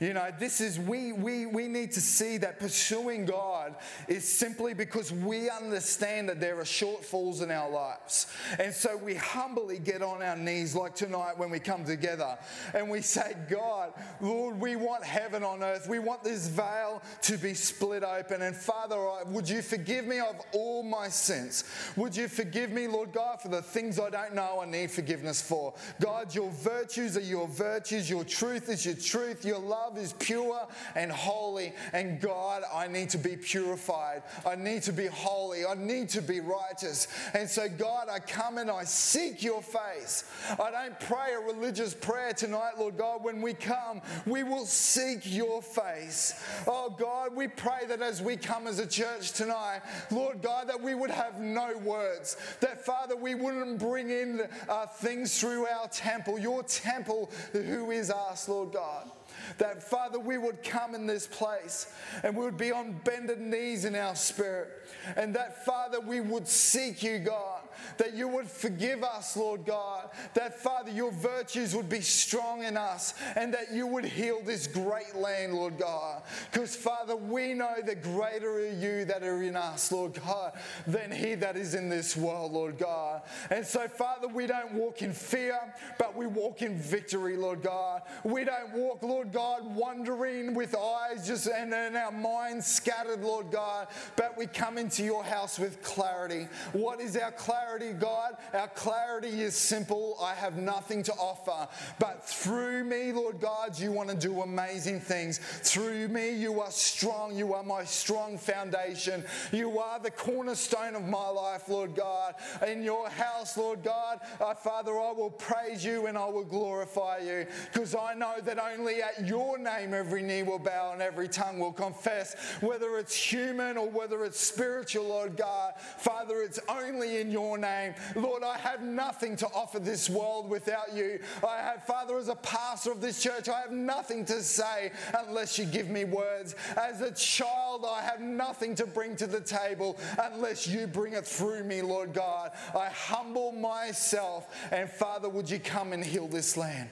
You 0.01 0.13
know, 0.13 0.31
this 0.39 0.61
is, 0.61 0.79
we, 0.79 1.11
we, 1.11 1.45
we 1.45 1.67
need 1.67 1.91
to 1.91 2.01
see 2.01 2.37
that 2.37 2.59
pursuing 2.59 3.23
God 3.23 3.75
is 4.07 4.27
simply 4.27 4.73
because 4.73 5.13
we 5.13 5.47
understand 5.47 6.27
that 6.29 6.39
there 6.39 6.59
are 6.59 6.63
shortfalls 6.63 7.43
in 7.43 7.51
our 7.51 7.69
lives. 7.69 8.25
And 8.57 8.73
so 8.73 8.97
we 8.97 9.13
humbly 9.13 9.77
get 9.77 10.01
on 10.01 10.23
our 10.23 10.35
knees, 10.35 10.73
like 10.73 10.95
tonight 10.95 11.37
when 11.37 11.51
we 11.51 11.59
come 11.59 11.85
together, 11.85 12.35
and 12.73 12.89
we 12.89 13.01
say, 13.01 13.35
God, 13.47 13.93
Lord, 14.21 14.59
we 14.59 14.75
want 14.75 15.03
heaven 15.03 15.43
on 15.43 15.61
earth. 15.61 15.87
We 15.87 15.99
want 15.99 16.23
this 16.23 16.47
veil 16.47 17.03
to 17.21 17.37
be 17.37 17.53
split 17.53 18.03
open. 18.03 18.41
And 18.41 18.55
Father, 18.55 18.97
would 19.27 19.47
you 19.47 19.61
forgive 19.61 20.07
me 20.07 20.19
of 20.19 20.35
all 20.51 20.81
my 20.81 21.09
sins? 21.09 21.63
Would 21.95 22.15
you 22.15 22.27
forgive 22.27 22.71
me, 22.71 22.87
Lord 22.87 23.13
God, 23.13 23.39
for 23.39 23.49
the 23.49 23.61
things 23.61 23.99
I 23.99 24.09
don't 24.09 24.33
know 24.33 24.61
I 24.63 24.65
need 24.65 24.89
forgiveness 24.89 25.43
for? 25.43 25.75
God, 25.99 26.33
your 26.33 26.49
virtues 26.49 27.17
are 27.17 27.21
your 27.21 27.47
virtues, 27.47 28.09
your 28.09 28.23
truth 28.23 28.67
is 28.67 28.83
your 28.83 28.95
truth, 28.95 29.45
your 29.45 29.59
love 29.59 29.90
love 29.91 30.03
is 30.03 30.13
pure 30.13 30.67
and 30.95 31.11
holy. 31.11 31.73
And 31.93 32.19
God, 32.19 32.63
I 32.73 32.87
need 32.87 33.09
to 33.11 33.17
be 33.17 33.35
purified. 33.35 34.23
I 34.45 34.55
need 34.55 34.83
to 34.83 34.93
be 34.93 35.07
holy. 35.07 35.65
I 35.65 35.75
need 35.75 36.09
to 36.09 36.21
be 36.21 36.39
righteous. 36.39 37.07
And 37.33 37.49
so, 37.49 37.67
God, 37.67 38.07
I 38.09 38.19
come 38.19 38.57
and 38.57 38.69
I 38.69 38.83
seek 38.83 39.43
your 39.43 39.61
face. 39.61 40.25
I 40.59 40.71
don't 40.71 40.99
pray 40.99 41.33
a 41.33 41.39
religious 41.39 41.93
prayer 41.93 42.33
tonight, 42.33 42.73
Lord 42.77 42.97
God. 42.97 43.23
When 43.23 43.41
we 43.41 43.53
come, 43.53 44.01
we 44.25 44.43
will 44.43 44.65
seek 44.65 45.19
your 45.23 45.61
face. 45.61 46.41
Oh, 46.67 46.95
God, 46.97 47.35
we 47.35 47.47
pray 47.47 47.85
that 47.87 48.01
as 48.01 48.21
we 48.21 48.37
come 48.37 48.67
as 48.67 48.79
a 48.79 48.87
church 48.87 49.33
tonight, 49.33 49.81
Lord 50.09 50.41
God, 50.41 50.69
that 50.69 50.81
we 50.81 50.95
would 50.95 51.11
have 51.11 51.39
no 51.39 51.77
words. 51.77 52.37
That, 52.59 52.85
Father, 52.85 53.15
we 53.15 53.35
wouldn't 53.35 53.79
bring 53.79 54.09
in 54.09 54.41
uh, 54.69 54.85
things 54.85 55.39
through 55.39 55.65
our 55.67 55.87
temple, 55.87 56.39
your 56.39 56.63
temple, 56.63 57.31
who 57.51 57.91
is 57.91 58.09
us, 58.11 58.47
Lord 58.47 58.73
God. 58.73 59.09
That, 59.57 59.83
Father, 59.83 60.19
we 60.19 60.37
would 60.37 60.63
come 60.63 60.95
in 60.95 61.05
this 61.05 61.27
place 61.27 61.91
and 62.23 62.35
we 62.35 62.43
would 62.43 62.57
be 62.57 62.71
on 62.71 62.93
bended 63.03 63.39
knees 63.39 63.85
in 63.85 63.95
our 63.95 64.15
spirit. 64.15 64.69
And 65.15 65.35
that, 65.35 65.65
Father, 65.65 65.99
we 65.99 66.21
would 66.21 66.47
seek 66.47 67.03
you, 67.03 67.19
God 67.19 67.61
that 67.97 68.13
you 68.13 68.27
would 68.27 68.47
forgive 68.47 69.03
us, 69.03 69.35
Lord 69.37 69.65
God, 69.65 70.09
that 70.33 70.59
Father, 70.59 70.91
your 70.91 71.11
virtues 71.11 71.75
would 71.75 71.89
be 71.89 72.01
strong 72.01 72.63
in 72.63 72.77
us, 72.77 73.13
and 73.35 73.53
that 73.53 73.71
you 73.71 73.87
would 73.87 74.05
heal 74.05 74.41
this 74.43 74.67
great 74.67 75.15
land, 75.15 75.53
Lord 75.53 75.77
God. 75.77 76.23
Because, 76.51 76.75
Father, 76.75 77.15
we 77.15 77.53
know 77.53 77.75
that 77.85 78.03
greater 78.03 78.51
are 78.53 78.71
you 78.71 79.05
that 79.05 79.23
are 79.23 79.43
in 79.43 79.55
us, 79.55 79.91
Lord 79.91 80.13
God, 80.13 80.53
than 80.87 81.11
he 81.11 81.35
that 81.35 81.55
is 81.55 81.75
in 81.75 81.89
this 81.89 82.15
world, 82.15 82.51
Lord 82.53 82.77
God. 82.77 83.21
And 83.49 83.65
so, 83.65 83.87
Father, 83.87 84.27
we 84.27 84.47
don't 84.47 84.73
walk 84.73 85.01
in 85.01 85.13
fear, 85.13 85.59
but 85.97 86.15
we 86.15 86.27
walk 86.27 86.61
in 86.61 86.77
victory, 86.77 87.37
Lord 87.37 87.61
God. 87.61 88.01
We 88.23 88.43
don't 88.43 88.73
walk, 88.73 89.03
Lord 89.03 89.31
God, 89.31 89.63
wandering 89.75 90.53
with 90.53 90.75
eyes 90.75 91.27
just 91.27 91.47
and, 91.47 91.73
and 91.73 91.95
our 91.95 92.11
minds 92.11 92.65
scattered, 92.67 93.21
Lord 93.21 93.51
God, 93.51 93.87
but 94.15 94.37
we 94.37 94.47
come 94.47 94.77
into 94.81 95.03
your 95.03 95.23
house 95.23 95.59
with 95.59 95.81
clarity. 95.83 96.47
What 96.73 96.99
is 96.99 97.15
our 97.15 97.31
clarity? 97.31 97.93
God. 97.93 98.35
Our 98.53 98.67
clarity 98.69 99.41
is 99.41 99.55
simple. 99.55 100.17
I 100.21 100.33
have 100.33 100.57
nothing 100.57 101.03
to 101.03 101.13
offer. 101.13 101.69
But 101.99 102.25
through 102.25 102.83
me, 102.83 103.13
Lord 103.13 103.39
God, 103.39 103.79
you 103.79 103.91
want 103.91 104.09
to 104.09 104.15
do 104.15 104.41
amazing 104.41 104.99
things. 104.99 105.37
Through 105.37 106.07
me, 106.09 106.31
you 106.31 106.59
are 106.59 106.71
strong. 106.71 107.37
You 107.37 107.53
are 107.53 107.63
my 107.63 107.85
strong 107.85 108.37
foundation. 108.37 109.23
You 109.51 109.79
are 109.79 109.99
the 109.99 110.11
cornerstone 110.11 110.95
of 110.95 111.03
my 111.03 111.29
life, 111.29 111.69
Lord 111.69 111.95
God. 111.95 112.35
In 112.67 112.83
your 112.83 113.07
house, 113.09 113.55
Lord 113.55 113.83
God, 113.83 114.19
uh, 114.39 114.55
Father, 114.55 114.91
I 114.91 115.11
will 115.11 115.29
praise 115.29 115.85
you 115.85 116.07
and 116.07 116.17
I 116.17 116.25
will 116.25 116.43
glorify 116.43 117.19
you 117.19 117.45
because 117.71 117.95
I 117.95 118.15
know 118.15 118.35
that 118.43 118.57
only 118.59 119.03
at 119.03 119.27
your 119.27 119.57
name 119.59 119.93
every 119.93 120.23
knee 120.23 120.43
will 120.43 120.59
bow 120.59 120.93
and 120.93 121.01
every 121.01 121.27
tongue 121.27 121.59
will 121.59 121.71
confess, 121.71 122.35
whether 122.61 122.97
it's 122.97 123.15
human 123.15 123.77
or 123.77 123.87
whether 123.87 124.25
it's 124.25 124.39
spiritual, 124.39 124.70
Lord 125.01 125.37
God. 125.37 125.73
Father, 125.97 126.41
it's 126.41 126.59
only 126.67 127.19
in 127.19 127.31
your 127.31 127.57
name. 127.57 127.93
Lord, 128.15 128.43
I 128.43 128.57
have 128.57 128.81
nothing 128.81 129.35
to 129.37 129.47
offer 129.47 129.79
this 129.79 130.09
world 130.09 130.49
without 130.49 130.93
you. 130.95 131.19
I 131.47 131.57
have, 131.57 131.83
Father, 131.85 132.17
as 132.17 132.27
a 132.27 132.35
pastor 132.35 132.91
of 132.91 133.01
this 133.01 133.21
church, 133.21 133.49
I 133.49 133.61
have 133.61 133.71
nothing 133.71 134.25
to 134.25 134.41
say 134.41 134.91
unless 135.25 135.57
you 135.57 135.65
give 135.65 135.89
me 135.89 136.05
words. 136.05 136.55
As 136.77 137.01
a 137.01 137.11
child, 137.11 137.85
I 137.87 138.01
have 138.01 138.21
nothing 138.21 138.75
to 138.75 138.85
bring 138.85 139.15
to 139.17 139.27
the 139.27 139.41
table 139.41 139.97
unless 140.21 140.67
you 140.67 140.87
bring 140.87 141.13
it 141.13 141.25
through 141.25 141.63
me, 141.63 141.81
Lord 141.81 142.13
God. 142.13 142.51
I 142.75 142.89
humble 142.89 143.51
myself, 143.51 144.47
and 144.71 144.89
Father, 144.89 145.29
would 145.29 145.49
you 145.49 145.59
come 145.59 145.93
and 145.93 146.03
heal 146.03 146.27
this 146.27 146.57
land? 146.57 146.89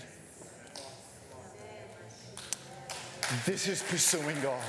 This 3.46 3.68
is 3.68 3.84
pursuing 3.84 4.40
God. 4.42 4.60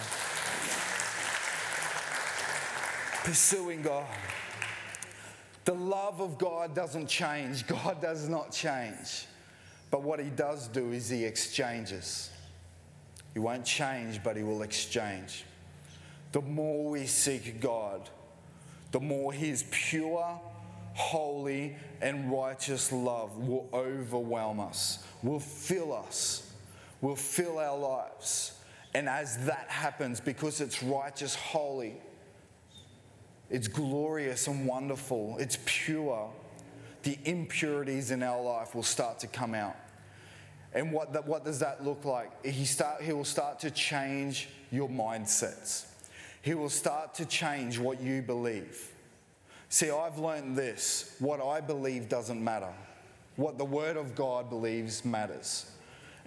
Pursuing 3.24 3.82
God. 3.82 4.06
The 5.66 5.74
love 5.74 6.20
of 6.20 6.38
God 6.38 6.74
doesn't 6.74 7.06
change. 7.06 7.66
God 7.66 8.00
does 8.00 8.28
not 8.28 8.50
change. 8.50 9.26
But 9.90 10.02
what 10.02 10.20
He 10.20 10.30
does 10.30 10.68
do 10.68 10.92
is 10.92 11.08
He 11.08 11.24
exchanges. 11.24 12.30
He 13.34 13.40
won't 13.40 13.64
change, 13.64 14.22
but 14.22 14.36
He 14.36 14.42
will 14.42 14.62
exchange. 14.62 15.44
The 16.32 16.40
more 16.40 16.90
we 16.90 17.06
seek 17.06 17.60
God, 17.60 18.08
the 18.90 19.00
more 19.00 19.32
His 19.32 19.64
pure, 19.70 20.40
holy, 20.94 21.76
and 22.00 22.32
righteous 22.32 22.90
love 22.90 23.36
will 23.36 23.68
overwhelm 23.72 24.60
us, 24.60 25.04
will 25.22 25.40
fill 25.40 25.92
us, 25.92 26.50
will 27.00 27.16
fill 27.16 27.58
our 27.58 27.76
lives. 27.76 28.52
And 28.94 29.08
as 29.08 29.44
that 29.46 29.66
happens, 29.68 30.20
because 30.20 30.60
it's 30.60 30.82
righteous, 30.82 31.34
holy, 31.34 32.00
it's 33.50 33.68
glorious 33.68 34.46
and 34.46 34.66
wonderful, 34.66 35.36
it's 35.38 35.58
pure, 35.64 36.30
the 37.02 37.18
impurities 37.24 38.10
in 38.10 38.22
our 38.22 38.40
life 38.40 38.74
will 38.74 38.82
start 38.82 39.18
to 39.20 39.26
come 39.26 39.54
out. 39.54 39.76
And 40.72 40.92
what, 40.92 41.26
what 41.26 41.44
does 41.44 41.58
that 41.58 41.84
look 41.84 42.04
like? 42.04 42.46
He, 42.46 42.64
start, 42.64 43.02
he 43.02 43.12
will 43.12 43.24
start 43.24 43.58
to 43.60 43.70
change 43.70 44.48
your 44.70 44.88
mindsets. 44.88 45.86
He 46.42 46.54
will 46.54 46.70
start 46.70 47.14
to 47.14 47.26
change 47.26 47.78
what 47.78 48.00
you 48.00 48.22
believe. 48.22 48.88
See, 49.68 49.90
I've 49.90 50.18
learned 50.18 50.56
this 50.56 51.16
what 51.18 51.40
I 51.40 51.60
believe 51.60 52.08
doesn't 52.08 52.42
matter, 52.42 52.72
what 53.36 53.58
the 53.58 53.64
Word 53.64 53.96
of 53.96 54.14
God 54.14 54.48
believes 54.48 55.04
matters. 55.04 55.70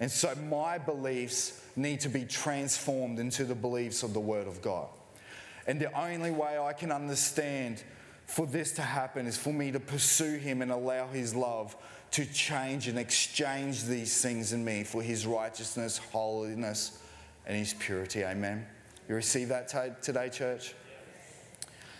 And 0.00 0.10
so 0.10 0.34
my 0.48 0.78
beliefs 0.78 1.62
need 1.76 2.00
to 2.00 2.08
be 2.08 2.24
transformed 2.24 3.18
into 3.18 3.44
the 3.44 3.54
beliefs 3.54 4.02
of 4.02 4.12
the 4.12 4.20
Word 4.20 4.46
of 4.46 4.60
God. 4.60 4.88
And 5.66 5.80
the 5.80 5.92
only 5.98 6.30
way 6.30 6.58
I 6.58 6.72
can 6.72 6.92
understand 6.92 7.82
for 8.26 8.46
this 8.46 8.72
to 8.72 8.82
happen 8.82 9.26
is 9.26 9.36
for 9.36 9.52
me 9.52 9.70
to 9.72 9.80
pursue 9.80 10.36
Him 10.36 10.62
and 10.62 10.70
allow 10.70 11.08
His 11.08 11.34
love 11.34 11.76
to 12.12 12.24
change 12.26 12.88
and 12.88 12.98
exchange 12.98 13.84
these 13.84 14.20
things 14.20 14.52
in 14.52 14.64
me 14.64 14.84
for 14.84 15.02
His 15.02 15.26
righteousness, 15.26 15.98
holiness, 15.98 16.98
and 17.46 17.56
His 17.56 17.74
purity. 17.74 18.24
Amen. 18.24 18.66
You 19.08 19.14
receive 19.14 19.48
that 19.48 19.68
t- 19.68 19.78
today, 20.02 20.28
church? 20.30 20.74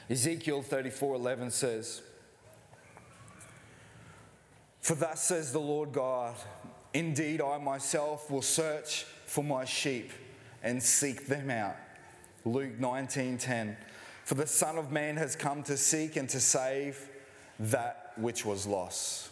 Ezekiel 0.09 0.63
34 0.63 1.15
11 1.17 1.51
says, 1.51 2.03
For 4.81 4.95
thus 4.95 5.23
says 5.23 5.53
the 5.53 5.61
Lord 5.61 5.93
God, 5.93 6.35
indeed 6.93 7.41
I 7.41 7.59
myself 7.59 8.31
will 8.31 8.43
search 8.43 9.05
for 9.27 9.43
my 9.43 9.65
sheep 9.65 10.13
and 10.63 10.83
seek 10.83 11.27
them 11.27 11.51
out. 11.51 11.77
Luke 12.45 12.79
19:10 12.79 13.77
For 14.25 14.35
the 14.35 14.47
son 14.47 14.77
of 14.77 14.93
man 14.93 15.17
has 15.17 15.37
come 15.37 15.63
to 15.65 15.77
seek 15.77 16.17
and 16.17 16.29
to 16.31 16.41
save 16.41 17.09
that 17.59 18.13
which 18.17 18.45
was 18.45 18.67
lost. 18.67 19.31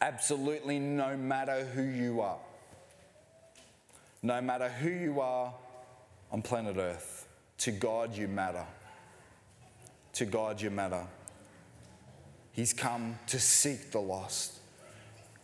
Absolutely 0.00 0.78
no 0.78 1.16
matter 1.16 1.64
who 1.64 1.82
you 1.82 2.20
are. 2.20 2.38
No 4.22 4.40
matter 4.40 4.68
who 4.68 4.90
you 4.90 5.20
are 5.20 5.54
on 6.30 6.42
planet 6.42 6.76
Earth, 6.76 7.26
to 7.58 7.70
God 7.70 8.16
you 8.16 8.28
matter. 8.28 8.66
To 10.14 10.24
God 10.24 10.60
you 10.60 10.70
matter. 10.70 11.06
He's 12.52 12.72
come 12.72 13.18
to 13.26 13.40
seek 13.40 13.90
the 13.90 14.00
lost. 14.00 14.60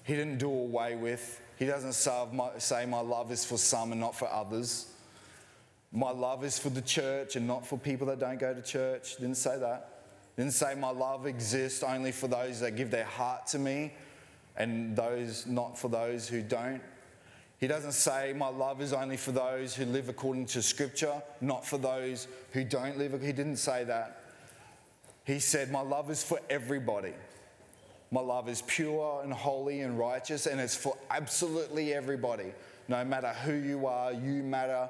He 0.04 0.14
didn't 0.14 0.38
do 0.38 0.50
away 0.50 0.94
with. 0.96 1.40
He 1.58 1.66
doesn't 1.66 1.92
say, 1.92 2.86
My 2.86 3.00
love 3.00 3.32
is 3.32 3.44
for 3.44 3.58
some 3.58 3.92
and 3.92 4.00
not 4.00 4.14
for 4.14 4.30
others. 4.32 4.89
My 5.92 6.10
love 6.10 6.44
is 6.44 6.58
for 6.58 6.70
the 6.70 6.82
church 6.82 7.36
and 7.36 7.46
not 7.46 7.66
for 7.66 7.76
people 7.76 8.06
that 8.08 8.20
don't 8.20 8.38
go 8.38 8.54
to 8.54 8.62
church. 8.62 9.16
Didn't 9.16 9.36
say 9.36 9.58
that. 9.58 10.02
Didn't 10.36 10.52
say 10.52 10.74
my 10.74 10.90
love 10.90 11.26
exists 11.26 11.82
only 11.82 12.12
for 12.12 12.28
those 12.28 12.60
that 12.60 12.76
give 12.76 12.90
their 12.90 13.04
heart 13.04 13.48
to 13.48 13.58
me 13.58 13.92
and 14.56 14.94
those 14.94 15.46
not 15.46 15.76
for 15.78 15.88
those 15.88 16.28
who 16.28 16.42
don't. 16.42 16.80
He 17.58 17.66
doesn't 17.66 17.92
say 17.92 18.32
my 18.34 18.48
love 18.48 18.80
is 18.80 18.92
only 18.92 19.16
for 19.16 19.32
those 19.32 19.74
who 19.74 19.84
live 19.84 20.08
according 20.08 20.46
to 20.46 20.62
scripture, 20.62 21.20
not 21.40 21.66
for 21.66 21.76
those 21.76 22.26
who 22.52 22.64
don't 22.64 22.96
live. 22.96 23.12
He 23.20 23.32
didn't 23.32 23.56
say 23.56 23.84
that. 23.84 24.22
He 25.24 25.40
said 25.40 25.70
my 25.70 25.82
love 25.82 26.10
is 26.10 26.22
for 26.22 26.40
everybody. 26.48 27.12
My 28.10 28.20
love 28.20 28.48
is 28.48 28.62
pure 28.62 29.20
and 29.22 29.32
holy 29.32 29.82
and 29.82 29.98
righteous, 29.98 30.46
and 30.46 30.60
it's 30.60 30.74
for 30.74 30.96
absolutely 31.10 31.92
everybody. 31.92 32.52
No 32.88 33.04
matter 33.04 33.28
who 33.28 33.54
you 33.54 33.86
are, 33.86 34.12
you 34.12 34.42
matter 34.42 34.88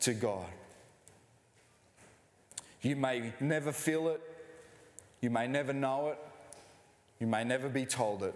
to 0.00 0.14
God. 0.14 0.46
You 2.82 2.96
may 2.96 3.32
never 3.40 3.72
feel 3.72 4.08
it, 4.08 4.20
you 5.20 5.30
may 5.30 5.48
never 5.48 5.72
know 5.72 6.08
it, 6.08 6.18
you 7.18 7.26
may 7.26 7.44
never 7.44 7.68
be 7.68 7.86
told 7.86 8.22
it, 8.22 8.34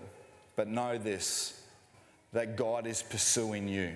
but 0.57 0.69
know 0.69 0.99
this 0.99 1.57
that 2.33 2.57
God 2.57 2.87
is 2.87 3.03
pursuing 3.03 3.69
you. 3.69 3.93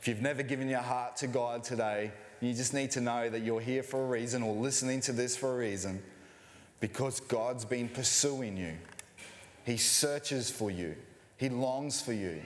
If 0.00 0.08
you've 0.08 0.20
never 0.20 0.42
given 0.42 0.68
your 0.68 0.80
heart 0.80 1.16
to 1.18 1.28
God 1.28 1.62
today, 1.62 2.10
you 2.40 2.52
just 2.52 2.74
need 2.74 2.90
to 2.92 3.00
know 3.00 3.30
that 3.30 3.42
you're 3.42 3.60
here 3.60 3.84
for 3.84 4.02
a 4.02 4.06
reason 4.06 4.42
or 4.42 4.54
listening 4.54 5.00
to 5.02 5.12
this 5.12 5.36
for 5.36 5.54
a 5.54 5.56
reason 5.56 6.02
because 6.80 7.20
God's 7.20 7.64
been 7.64 7.88
pursuing 7.88 8.56
you. 8.56 8.74
He 9.64 9.76
searches 9.76 10.50
for 10.50 10.70
you, 10.70 10.96
He 11.36 11.48
longs 11.48 12.02
for 12.02 12.12
you. 12.12 12.42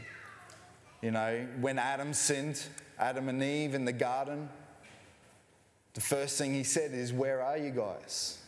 You 1.02 1.10
know, 1.10 1.46
when 1.60 1.78
Adam 1.78 2.14
sinned, 2.14 2.62
Adam 2.98 3.28
and 3.28 3.42
Eve 3.42 3.74
in 3.74 3.84
the 3.84 3.92
garden, 3.92 4.48
the 5.94 6.00
first 6.00 6.38
thing 6.38 6.54
he 6.54 6.64
said 6.64 6.92
is, 6.92 7.12
Where 7.12 7.42
are 7.42 7.56
you 7.56 7.70
guys? 7.70 8.38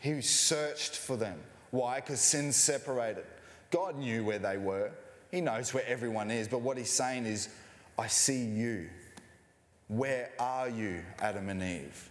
He 0.00 0.20
searched 0.20 0.96
for 0.96 1.16
them. 1.16 1.38
Why? 1.70 2.00
Because 2.00 2.20
sin 2.20 2.52
separated. 2.52 3.24
God 3.70 3.96
knew 3.96 4.24
where 4.24 4.38
they 4.38 4.56
were, 4.56 4.90
He 5.30 5.40
knows 5.40 5.74
where 5.74 5.86
everyone 5.86 6.30
is. 6.30 6.48
But 6.48 6.60
what 6.60 6.76
He's 6.76 6.90
saying 6.90 7.26
is, 7.26 7.48
I 7.98 8.06
see 8.06 8.44
you. 8.44 8.88
Where 9.88 10.30
are 10.38 10.68
you, 10.68 11.02
Adam 11.20 11.48
and 11.48 11.62
Eve? 11.62 12.10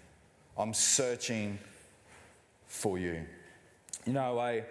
I'm 0.57 0.73
searching 0.73 1.59
for 2.67 2.97
you. 2.97 3.25
You 4.05 4.13
know, 4.13 4.39
a, 4.39 4.63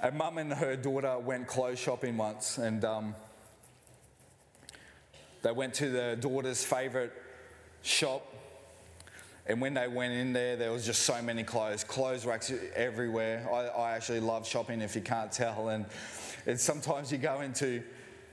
a 0.00 0.12
mum 0.12 0.38
and 0.38 0.52
her 0.52 0.76
daughter 0.76 1.18
went 1.18 1.46
clothes 1.46 1.78
shopping 1.78 2.16
once, 2.16 2.58
and 2.58 2.84
um, 2.84 3.14
they 5.42 5.52
went 5.52 5.74
to 5.74 5.90
the 5.90 6.16
daughter's 6.18 6.64
favourite 6.64 7.12
shop. 7.82 8.26
And 9.46 9.60
when 9.60 9.74
they 9.74 9.88
went 9.88 10.12
in 10.12 10.32
there, 10.32 10.54
there 10.54 10.70
was 10.70 10.86
just 10.86 11.02
so 11.02 11.20
many 11.20 11.42
clothes, 11.42 11.82
clothes 11.82 12.24
racks 12.24 12.52
everywhere. 12.76 13.48
I, 13.52 13.66
I 13.66 13.96
actually 13.96 14.20
love 14.20 14.46
shopping, 14.46 14.80
if 14.80 14.94
you 14.94 15.02
can't 15.02 15.32
tell. 15.32 15.70
And, 15.70 15.84
and 16.46 16.58
sometimes 16.58 17.10
you 17.10 17.18
go 17.18 17.40
into 17.40 17.82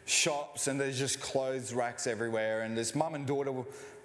shops 0.06 0.68
and 0.68 0.80
there's 0.80 1.00
just 1.00 1.20
clothes 1.20 1.74
racks 1.74 2.06
everywhere. 2.06 2.62
And 2.62 2.78
this 2.78 2.94
mum 2.94 3.16
and 3.16 3.26
daughter 3.26 3.54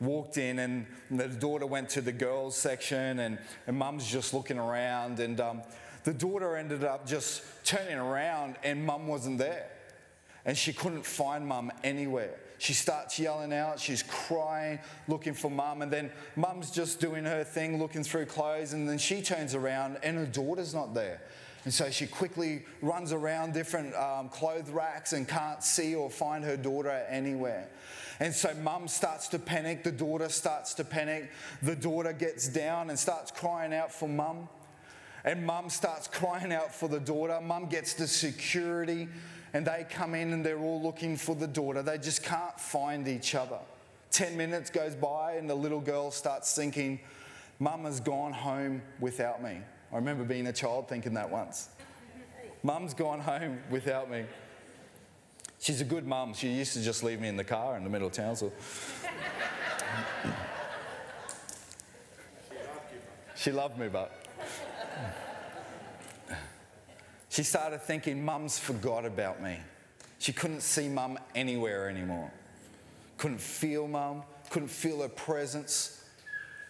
walked 0.01 0.39
in, 0.39 0.59
and 0.61 0.87
the 1.11 1.29
daughter 1.29 1.67
went 1.67 1.91
to 1.91 2.01
the 2.01 2.13
girls 2.13 2.57
section, 2.57 3.19
and, 3.19 3.39
and 3.67 3.77
mum's 3.77 4.07
just 4.07 4.33
looking 4.33 4.59
around. 4.59 5.21
And 5.21 5.39
um, 5.41 5.63
the 6.05 6.15
daughter 6.15 6.57
ended 6.57 6.85
up 6.85 7.07
just 7.07 7.43
turning 7.65 7.99
around, 7.99 8.57
and 8.65 8.85
mum 8.85 9.07
wasn't 9.07 9.37
there. 9.37 9.69
And 10.47 10.57
she 10.57 10.73
couldn't 10.73 11.05
find 11.05 11.47
mum 11.47 11.71
anywhere. 11.83 12.39
She 12.65 12.73
starts 12.73 13.19
yelling 13.19 13.53
out, 13.53 13.79
she's 13.79 14.03
crying, 14.03 14.79
looking 15.07 15.35
for 15.35 15.51
mum, 15.51 15.83
and 15.83 15.93
then 15.93 16.11
mum's 16.35 16.71
just 16.71 16.99
doing 16.99 17.27
her 17.27 17.45
thing, 17.45 17.79
looking 17.79 18.03
through 18.03 18.25
clothes, 18.25 18.73
and 18.73 18.89
then 18.89 18.97
she 18.97 19.21
turns 19.21 19.55
around 19.55 19.99
and 20.03 20.17
her 20.17 20.25
daughter's 20.25 20.73
not 20.73 20.95
there. 20.95 21.21
And 21.65 21.75
so 21.75 21.91
she 21.91 22.07
quickly 22.07 22.63
runs 22.81 23.13
around 23.13 23.53
different 23.53 23.95
um, 23.95 24.31
clothes 24.31 24.71
racks 24.71 25.13
and 25.13 25.29
can't 25.29 25.63
see 25.63 25.95
or 25.95 26.09
find 26.09 26.43
her 26.43 26.57
daughter 26.57 27.05
anywhere. 27.11 27.69
And 28.19 28.33
so 28.33 28.55
mum 28.63 28.89
starts 28.89 29.29
to 29.29 29.39
panic, 29.39 29.85
the 29.85 29.93
daughter 29.93 30.31
starts 30.31 30.73
to 30.75 30.85
panic, 30.85 31.33
the 31.61 31.77
daughter 31.77 32.15
gets 32.15 32.49
down 32.49 32.89
and 32.89 32.99
starts 32.99 33.31
crying 33.31 33.75
out 33.75 33.93
for 33.93 34.09
mum. 34.09 34.49
And 35.23 35.45
mum 35.45 35.69
starts 35.69 36.07
crying 36.07 36.51
out 36.51 36.75
for 36.75 36.89
the 36.89 37.01
daughter. 37.01 37.39
Mum 37.43 37.67
gets 37.67 37.93
the 37.93 38.09
security 38.09 39.09
and 39.55 39.65
they 39.65 39.87
come 39.89 40.15
in 40.17 40.33
and 40.33 40.45
they're 40.45 40.59
all 40.59 40.83
looking 40.83 41.17
for 41.17 41.35
the 41.35 41.47
daughter. 41.47 41.81
They 41.81 41.97
just 41.97 42.25
can't 42.25 42.59
find 42.59 43.07
each 43.07 43.37
other. 43.37 43.61
10 44.11 44.37
minutes 44.37 44.69
goes 44.69 44.95
by 44.97 45.35
and 45.35 45.49
the 45.49 45.55
little 45.55 45.81
girl 45.81 46.11
starts 46.11 46.55
thinking, 46.55 47.01
Mum 47.61 47.85
has 47.85 48.01
gone 48.01 48.33
home 48.33 48.83
without 48.99 49.43
me. 49.43 49.59
I 49.93 49.97
remember 49.97 50.25
being 50.25 50.49
a 50.49 50.53
child 50.53 50.89
thinking 50.89 51.15
that 51.15 51.31
once. 51.31 51.69
Mum's 52.65 52.95
gone 52.95 53.21
home 53.21 53.61
without 53.71 54.11
me. 54.11 54.25
She's 55.61 55.81
a 55.81 55.85
good 55.85 56.07
mum. 56.07 56.35
She 56.35 56.49
used 56.49 56.73
to 56.73 56.83
just 56.83 57.05
leave 57.05 57.21
me 57.21 57.29
in 57.29 57.37
the 57.37 57.45
car 57.45 57.77
in 57.77 57.85
the 57.85 57.91
middle 57.91 58.09
of 58.09 58.13
Townsville. 58.13 58.53
she 63.37 63.53
loved 63.53 63.79
me, 63.79 63.87
but. 63.89 64.24
She 67.35 67.43
started 67.43 67.83
thinking, 67.83 68.25
Mum's 68.25 68.61
forgot 68.61 69.05
about 69.05 69.43
me. 69.43 69.59
She 70.21 70.33
couldn't 70.33 70.61
see 70.61 70.89
Mum 70.89 71.19
anywhere 71.35 71.89
anymore. 71.89 72.31
Couldn't 73.19 73.41
feel 73.41 73.89
Mum, 73.89 74.23
couldn't 74.51 74.69
feel 74.69 75.03
her 75.03 75.09
presence, 75.09 76.05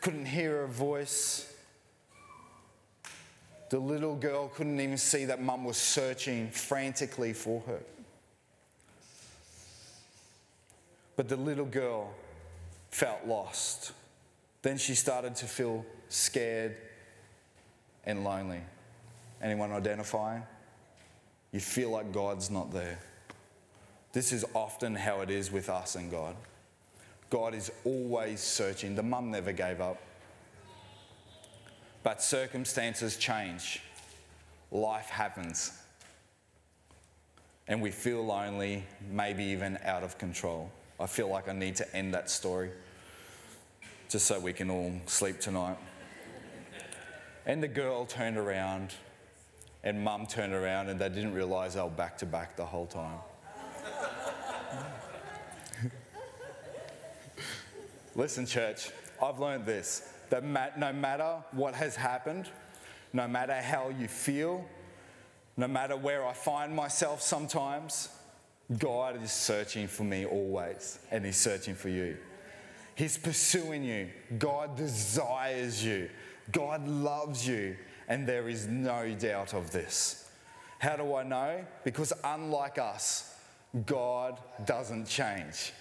couldn't 0.00 0.24
hear 0.24 0.62
her 0.62 0.66
voice. 0.66 1.54
The 3.68 3.78
little 3.78 4.16
girl 4.16 4.48
couldn't 4.48 4.80
even 4.80 4.96
see 4.96 5.26
that 5.26 5.42
mum 5.42 5.64
was 5.64 5.76
searching 5.76 6.48
frantically 6.48 7.34
for 7.34 7.60
her. 7.66 7.80
But 11.14 11.28
the 11.28 11.36
little 11.36 11.66
girl 11.66 12.10
felt 12.90 13.26
lost. 13.26 13.92
Then 14.62 14.78
she 14.78 14.94
started 14.94 15.36
to 15.36 15.44
feel 15.44 15.84
scared 16.08 16.74
and 18.04 18.24
lonely. 18.24 18.62
Anyone 19.42 19.70
identifying? 19.70 20.42
You 21.54 21.60
feel 21.60 21.90
like 21.90 22.10
God's 22.10 22.50
not 22.50 22.72
there. 22.72 22.98
This 24.12 24.32
is 24.32 24.44
often 24.54 24.96
how 24.96 25.20
it 25.20 25.30
is 25.30 25.52
with 25.52 25.70
us 25.70 25.94
and 25.94 26.10
God. 26.10 26.34
God 27.30 27.54
is 27.54 27.70
always 27.84 28.40
searching. 28.40 28.96
The 28.96 29.04
mum 29.04 29.30
never 29.30 29.52
gave 29.52 29.80
up. 29.80 30.02
But 32.02 32.20
circumstances 32.20 33.16
change, 33.16 33.80
life 34.72 35.06
happens, 35.06 35.78
and 37.68 37.80
we 37.80 37.92
feel 37.92 38.26
lonely, 38.26 38.84
maybe 39.08 39.44
even 39.44 39.78
out 39.84 40.02
of 40.02 40.18
control. 40.18 40.72
I 40.98 41.06
feel 41.06 41.28
like 41.28 41.48
I 41.48 41.52
need 41.52 41.76
to 41.76 41.96
end 41.96 42.14
that 42.14 42.30
story 42.30 42.70
just 44.08 44.26
so 44.26 44.40
we 44.40 44.52
can 44.52 44.70
all 44.70 44.92
sleep 45.06 45.38
tonight. 45.38 45.76
And 47.46 47.62
the 47.62 47.68
girl 47.68 48.06
turned 48.06 48.38
around, 48.38 48.92
and 49.84 50.02
mum 50.02 50.26
turned 50.26 50.52
around, 50.52 50.88
and 50.88 50.98
they 51.00 51.08
didn't 51.08 51.34
realize 51.34 51.74
they 51.74 51.82
were 51.82 51.88
back 51.90 52.18
to 52.18 52.26
back 52.26 52.56
the 52.56 52.64
whole 52.64 52.86
time. 52.86 53.18
Listen, 58.16 58.46
church, 58.46 58.90
I've 59.22 59.38
learned 59.38 59.66
this 59.66 60.10
that 60.30 60.42
no 60.78 60.92
matter 60.92 61.36
what 61.52 61.74
has 61.74 61.94
happened, 61.94 62.48
no 63.12 63.28
matter 63.28 63.54
how 63.54 63.90
you 63.90 64.08
feel, 64.08 64.64
no 65.56 65.68
matter 65.68 65.96
where 65.96 66.26
I 66.26 66.32
find 66.32 66.74
myself 66.74 67.22
sometimes, 67.22 68.08
God 68.78 69.22
is 69.22 69.30
searching 69.30 69.86
for 69.86 70.02
me 70.02 70.24
always, 70.24 70.98
and 71.10 71.24
He's 71.24 71.36
searching 71.36 71.74
for 71.74 71.90
you. 71.90 72.16
He's 72.94 73.18
pursuing 73.18 73.84
you. 73.84 74.08
God 74.38 74.76
desires 74.76 75.84
you. 75.84 76.08
God 76.52 76.86
loves 76.88 77.46
you, 77.46 77.76
and 78.08 78.26
there 78.26 78.48
is 78.48 78.66
no 78.66 79.14
doubt 79.14 79.54
of 79.54 79.70
this. 79.70 80.28
How 80.78 80.96
do 80.96 81.14
I 81.14 81.22
know? 81.22 81.64
Because 81.84 82.12
unlike 82.22 82.78
us, 82.78 83.34
God 83.86 84.38
doesn't 84.66 85.06
change. 85.06 85.72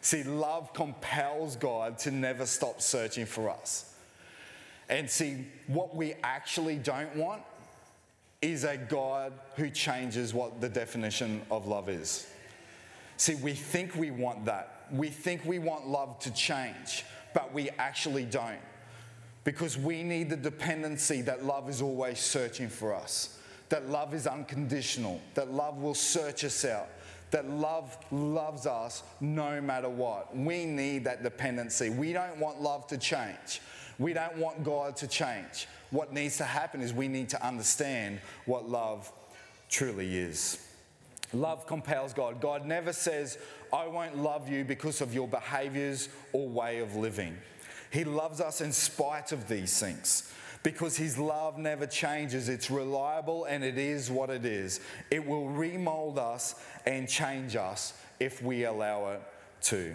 See, 0.00 0.24
love 0.24 0.72
compels 0.74 1.54
God 1.56 1.98
to 1.98 2.10
never 2.10 2.44
stop 2.44 2.80
searching 2.80 3.24
for 3.24 3.48
us. 3.48 3.94
And 4.88 5.08
see, 5.08 5.46
what 5.68 5.94
we 5.94 6.14
actually 6.24 6.76
don't 6.76 7.14
want 7.14 7.42
is 8.42 8.64
a 8.64 8.76
God 8.76 9.32
who 9.56 9.70
changes 9.70 10.34
what 10.34 10.60
the 10.60 10.68
definition 10.68 11.40
of 11.50 11.68
love 11.68 11.88
is. 11.88 12.26
See, 13.16 13.36
we 13.36 13.52
think 13.52 13.94
we 13.94 14.10
want 14.10 14.44
that. 14.46 14.86
We 14.90 15.08
think 15.08 15.44
we 15.44 15.60
want 15.60 15.86
love 15.86 16.18
to 16.20 16.32
change, 16.32 17.04
but 17.32 17.54
we 17.54 17.70
actually 17.78 18.24
don't. 18.24 18.58
Because 19.44 19.76
we 19.76 20.02
need 20.02 20.30
the 20.30 20.36
dependency 20.36 21.20
that 21.22 21.44
love 21.44 21.68
is 21.68 21.82
always 21.82 22.20
searching 22.20 22.68
for 22.68 22.94
us, 22.94 23.38
that 23.70 23.88
love 23.88 24.14
is 24.14 24.26
unconditional, 24.26 25.20
that 25.34 25.52
love 25.52 25.78
will 25.78 25.94
search 25.94 26.44
us 26.44 26.64
out, 26.64 26.88
that 27.32 27.48
love 27.48 27.96
loves 28.12 28.66
us 28.66 29.02
no 29.20 29.60
matter 29.60 29.88
what. 29.88 30.36
We 30.36 30.64
need 30.64 31.04
that 31.04 31.22
dependency. 31.22 31.90
We 31.90 32.12
don't 32.12 32.38
want 32.38 32.60
love 32.60 32.86
to 32.88 32.98
change. 32.98 33.60
We 33.98 34.12
don't 34.12 34.36
want 34.36 34.62
God 34.62 34.96
to 34.96 35.06
change. 35.06 35.66
What 35.90 36.12
needs 36.12 36.36
to 36.38 36.44
happen 36.44 36.80
is 36.80 36.92
we 36.92 37.08
need 37.08 37.28
to 37.30 37.46
understand 37.46 38.20
what 38.46 38.68
love 38.68 39.10
truly 39.68 40.16
is. 40.16 40.64
Love 41.32 41.66
compels 41.66 42.12
God. 42.12 42.40
God 42.40 42.66
never 42.66 42.92
says, 42.92 43.38
I 43.72 43.86
won't 43.86 44.18
love 44.18 44.48
you 44.48 44.64
because 44.64 45.00
of 45.00 45.14
your 45.14 45.26
behaviors 45.26 46.10
or 46.32 46.46
way 46.46 46.80
of 46.80 46.94
living. 46.94 47.36
He 47.92 48.04
loves 48.04 48.40
us 48.40 48.62
in 48.62 48.72
spite 48.72 49.32
of 49.32 49.46
these 49.48 49.78
things 49.78 50.32
because 50.62 50.96
His 50.96 51.18
love 51.18 51.58
never 51.58 51.86
changes. 51.86 52.48
It's 52.48 52.70
reliable 52.70 53.44
and 53.44 53.62
it 53.62 53.76
is 53.76 54.10
what 54.10 54.30
it 54.30 54.46
is. 54.46 54.80
It 55.10 55.26
will 55.26 55.48
remold 55.48 56.18
us 56.18 56.54
and 56.86 57.06
change 57.06 57.54
us 57.54 57.92
if 58.18 58.42
we 58.42 58.64
allow 58.64 59.10
it 59.10 59.22
to. 59.64 59.94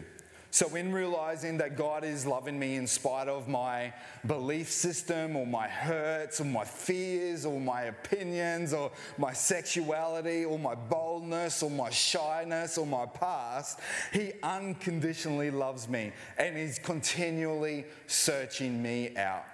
So, 0.50 0.74
in 0.76 0.94
realizing 0.94 1.58
that 1.58 1.76
God 1.76 2.04
is 2.04 2.26
loving 2.26 2.58
me 2.58 2.78
in 2.78 2.88
spite 2.88 3.28
of 3.28 3.48
my 3.48 3.94
belief 4.26 4.72
system 4.72 5.36
or 5.36 5.46
my 5.46 5.68
hurts 5.68 6.40
or 6.40 6.46
my 6.46 6.64
fears 6.64 7.46
or 7.46 7.60
my 7.60 7.84
opinions 7.84 8.74
or 8.74 8.92
my 9.18 9.34
sexuality 9.34 10.46
or 10.46 10.58
my 10.58 10.74
boldness 10.74 11.62
or 11.62 11.70
my 11.70 11.90
shyness 11.90 12.78
or 12.78 12.88
my 12.88 13.06
past, 13.06 13.80
He 14.14 14.34
unconditionally 14.42 15.52
loves 15.52 15.90
me 15.90 16.14
and 16.38 16.58
is 16.58 16.80
continually 16.80 17.86
searching 18.08 18.82
me 18.82 19.16
out. 19.18 19.46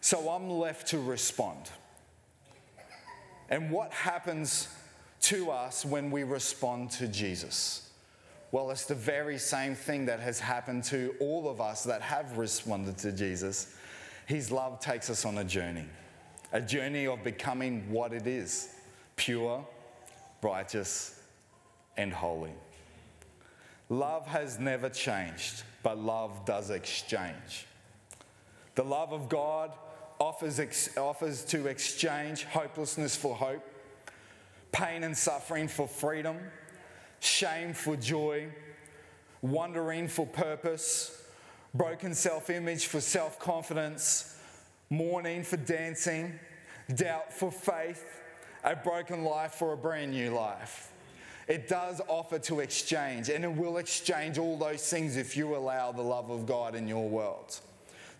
So 0.00 0.30
I'm 0.30 0.48
left 0.48 0.86
to 0.88 1.00
respond. 1.00 1.70
And 3.48 3.70
what 3.70 3.92
happens 3.92 4.68
to 5.22 5.50
us 5.50 5.84
when 5.84 6.10
we 6.12 6.22
respond 6.22 6.92
to 6.92 7.08
Jesus? 7.08 7.85
Well, 8.52 8.70
it's 8.70 8.84
the 8.84 8.94
very 8.94 9.38
same 9.38 9.74
thing 9.74 10.06
that 10.06 10.20
has 10.20 10.38
happened 10.38 10.84
to 10.84 11.14
all 11.20 11.48
of 11.48 11.60
us 11.60 11.84
that 11.84 12.00
have 12.02 12.38
responded 12.38 12.96
to 12.98 13.12
Jesus. 13.12 13.74
His 14.26 14.50
love 14.50 14.80
takes 14.80 15.10
us 15.10 15.24
on 15.24 15.38
a 15.38 15.44
journey, 15.44 15.86
a 16.52 16.60
journey 16.60 17.06
of 17.06 17.22
becoming 17.24 17.90
what 17.90 18.12
it 18.12 18.26
is 18.26 18.70
pure, 19.16 19.66
righteous, 20.42 21.20
and 21.96 22.12
holy. 22.12 22.52
Love 23.88 24.26
has 24.26 24.58
never 24.58 24.88
changed, 24.88 25.62
but 25.82 25.98
love 25.98 26.44
does 26.44 26.70
exchange. 26.70 27.66
The 28.74 28.82
love 28.82 29.12
of 29.12 29.28
God 29.28 29.72
offers, 30.18 30.60
ex- 30.60 30.96
offers 30.96 31.44
to 31.46 31.66
exchange 31.66 32.44
hopelessness 32.44 33.16
for 33.16 33.34
hope, 33.34 33.62
pain 34.72 35.04
and 35.04 35.16
suffering 35.16 35.68
for 35.68 35.86
freedom, 35.86 36.36
shame 37.20 37.74
for 37.74 37.96
joy, 37.96 38.48
wandering 39.42 40.08
for 40.08 40.26
purpose, 40.26 41.24
broken 41.74 42.14
self 42.14 42.50
image 42.50 42.86
for 42.86 43.00
self 43.00 43.38
confidence, 43.38 44.38
mourning 44.90 45.42
for 45.42 45.56
dancing, 45.56 46.38
doubt 46.94 47.32
for 47.32 47.50
faith, 47.50 48.20
a 48.64 48.76
broken 48.76 49.24
life 49.24 49.54
for 49.54 49.72
a 49.72 49.76
brand 49.76 50.12
new 50.12 50.30
life. 50.30 50.92
It 51.48 51.68
does 51.68 52.00
offer 52.08 52.40
to 52.40 52.60
exchange, 52.60 53.28
and 53.28 53.44
it 53.44 53.52
will 53.52 53.76
exchange 53.76 54.36
all 54.36 54.58
those 54.58 54.88
things 54.88 55.16
if 55.16 55.36
you 55.36 55.54
allow 55.54 55.92
the 55.92 56.02
love 56.02 56.30
of 56.30 56.44
God 56.44 56.74
in 56.74 56.88
your 56.88 57.08
world. 57.08 57.60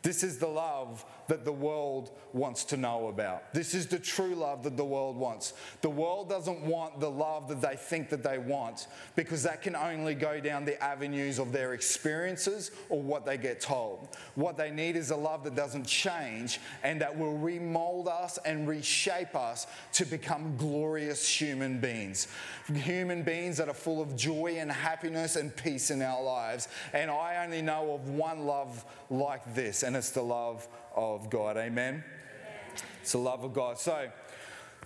This 0.06 0.22
is 0.22 0.38
the 0.38 0.46
love 0.46 1.04
that 1.26 1.44
the 1.44 1.50
world 1.50 2.12
wants 2.32 2.64
to 2.66 2.76
know 2.76 3.08
about. 3.08 3.52
This 3.52 3.74
is 3.74 3.88
the 3.88 3.98
true 3.98 4.36
love 4.36 4.62
that 4.62 4.76
the 4.76 4.84
world 4.84 5.16
wants. 5.16 5.54
The 5.80 5.90
world 5.90 6.28
doesn't 6.28 6.62
want 6.62 7.00
the 7.00 7.10
love 7.10 7.48
that 7.48 7.60
they 7.60 7.74
think 7.74 8.10
that 8.10 8.22
they 8.22 8.38
want 8.38 8.86
because 9.16 9.42
that 9.42 9.62
can 9.62 9.74
only 9.74 10.14
go 10.14 10.38
down 10.38 10.64
the 10.64 10.80
avenues 10.80 11.40
of 11.40 11.50
their 11.50 11.74
experiences 11.74 12.70
or 12.88 13.02
what 13.02 13.26
they 13.26 13.36
get 13.36 13.60
told. 13.60 14.16
What 14.36 14.56
they 14.56 14.70
need 14.70 14.94
is 14.94 15.10
a 15.10 15.16
love 15.16 15.42
that 15.42 15.56
doesn't 15.56 15.88
change 15.88 16.60
and 16.84 17.00
that 17.00 17.18
will 17.18 17.36
remold 17.36 18.06
us 18.06 18.38
and 18.44 18.68
reshape 18.68 19.34
us 19.34 19.66
to 19.94 20.04
become 20.04 20.56
glorious 20.56 21.26
human 21.28 21.80
beings. 21.80 22.28
Human 22.72 23.24
beings 23.24 23.56
that 23.56 23.68
are 23.68 23.74
full 23.74 24.00
of 24.00 24.14
joy 24.14 24.58
and 24.58 24.70
happiness 24.70 25.34
and 25.34 25.54
peace 25.56 25.90
in 25.90 26.00
our 26.00 26.22
lives. 26.22 26.68
And 26.92 27.10
I 27.10 27.44
only 27.44 27.60
know 27.60 27.94
of 27.94 28.10
one 28.10 28.46
love 28.46 28.84
like 29.10 29.54
this, 29.54 29.82
and 29.82 29.95
it's 29.96 30.10
the 30.10 30.22
love 30.22 30.68
of 30.94 31.30
God. 31.30 31.56
Amen? 31.56 32.04
It's 33.02 33.12
the 33.12 33.18
love 33.18 33.44
of 33.44 33.52
God. 33.52 33.78
So, 33.78 34.10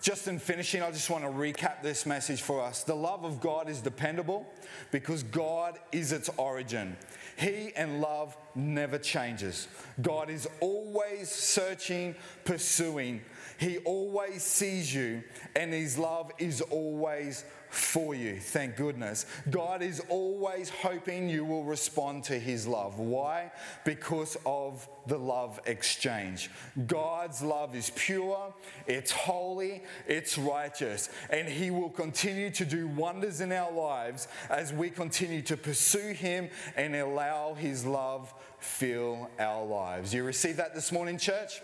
just 0.00 0.28
in 0.28 0.38
finishing, 0.38 0.82
I 0.82 0.90
just 0.90 1.10
want 1.10 1.24
to 1.24 1.30
recap 1.30 1.82
this 1.82 2.06
message 2.06 2.40
for 2.40 2.62
us. 2.62 2.84
The 2.84 2.94
love 2.94 3.24
of 3.24 3.40
God 3.40 3.68
is 3.68 3.80
dependable 3.80 4.46
because 4.90 5.22
God 5.22 5.78
is 5.92 6.12
its 6.12 6.30
origin. 6.38 6.96
He 7.36 7.72
and 7.76 8.00
love 8.00 8.36
never 8.54 8.98
changes. 8.98 9.68
God 10.00 10.30
is 10.30 10.48
always 10.60 11.30
searching, 11.30 12.14
pursuing. 12.44 13.20
He 13.58 13.78
always 13.78 14.42
sees 14.42 14.94
you, 14.94 15.22
and 15.54 15.72
His 15.72 15.98
love 15.98 16.30
is 16.38 16.62
always 16.62 17.44
for 17.70 18.14
you. 18.14 18.38
Thank 18.38 18.76
goodness. 18.76 19.26
God 19.48 19.80
is 19.80 20.02
always 20.08 20.68
hoping 20.68 21.28
you 21.28 21.44
will 21.44 21.64
respond 21.64 22.24
to 22.24 22.38
his 22.38 22.66
love. 22.66 22.98
Why? 22.98 23.52
Because 23.84 24.36
of 24.44 24.88
the 25.06 25.16
love 25.16 25.60
exchange. 25.66 26.50
God's 26.86 27.42
love 27.42 27.76
is 27.76 27.90
pure, 27.94 28.52
it's 28.86 29.12
holy, 29.12 29.82
it's 30.06 30.36
righteous, 30.36 31.08
and 31.30 31.48
he 31.48 31.70
will 31.70 31.90
continue 31.90 32.50
to 32.50 32.64
do 32.64 32.88
wonders 32.88 33.40
in 33.40 33.52
our 33.52 33.72
lives 33.72 34.26
as 34.50 34.72
we 34.72 34.90
continue 34.90 35.42
to 35.42 35.56
pursue 35.56 36.12
him 36.12 36.50
and 36.76 36.96
allow 36.96 37.54
his 37.54 37.86
love 37.86 38.34
fill 38.58 39.30
our 39.38 39.64
lives. 39.64 40.12
You 40.12 40.24
receive 40.24 40.56
that 40.56 40.74
this 40.74 40.92
morning, 40.92 41.18
church? 41.18 41.62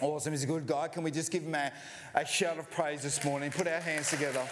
Awesome. 0.00 0.32
He's 0.32 0.44
a 0.44 0.46
good 0.46 0.66
guy. 0.66 0.88
Can 0.88 1.02
we 1.02 1.10
just 1.10 1.32
give 1.32 1.42
him 1.42 1.54
a, 1.54 1.72
a 2.14 2.26
shout 2.26 2.58
of 2.58 2.70
praise 2.70 3.02
this 3.02 3.24
morning? 3.24 3.50
Put 3.50 3.66
our 3.66 3.80
hands 3.80 4.10
together 4.10 4.46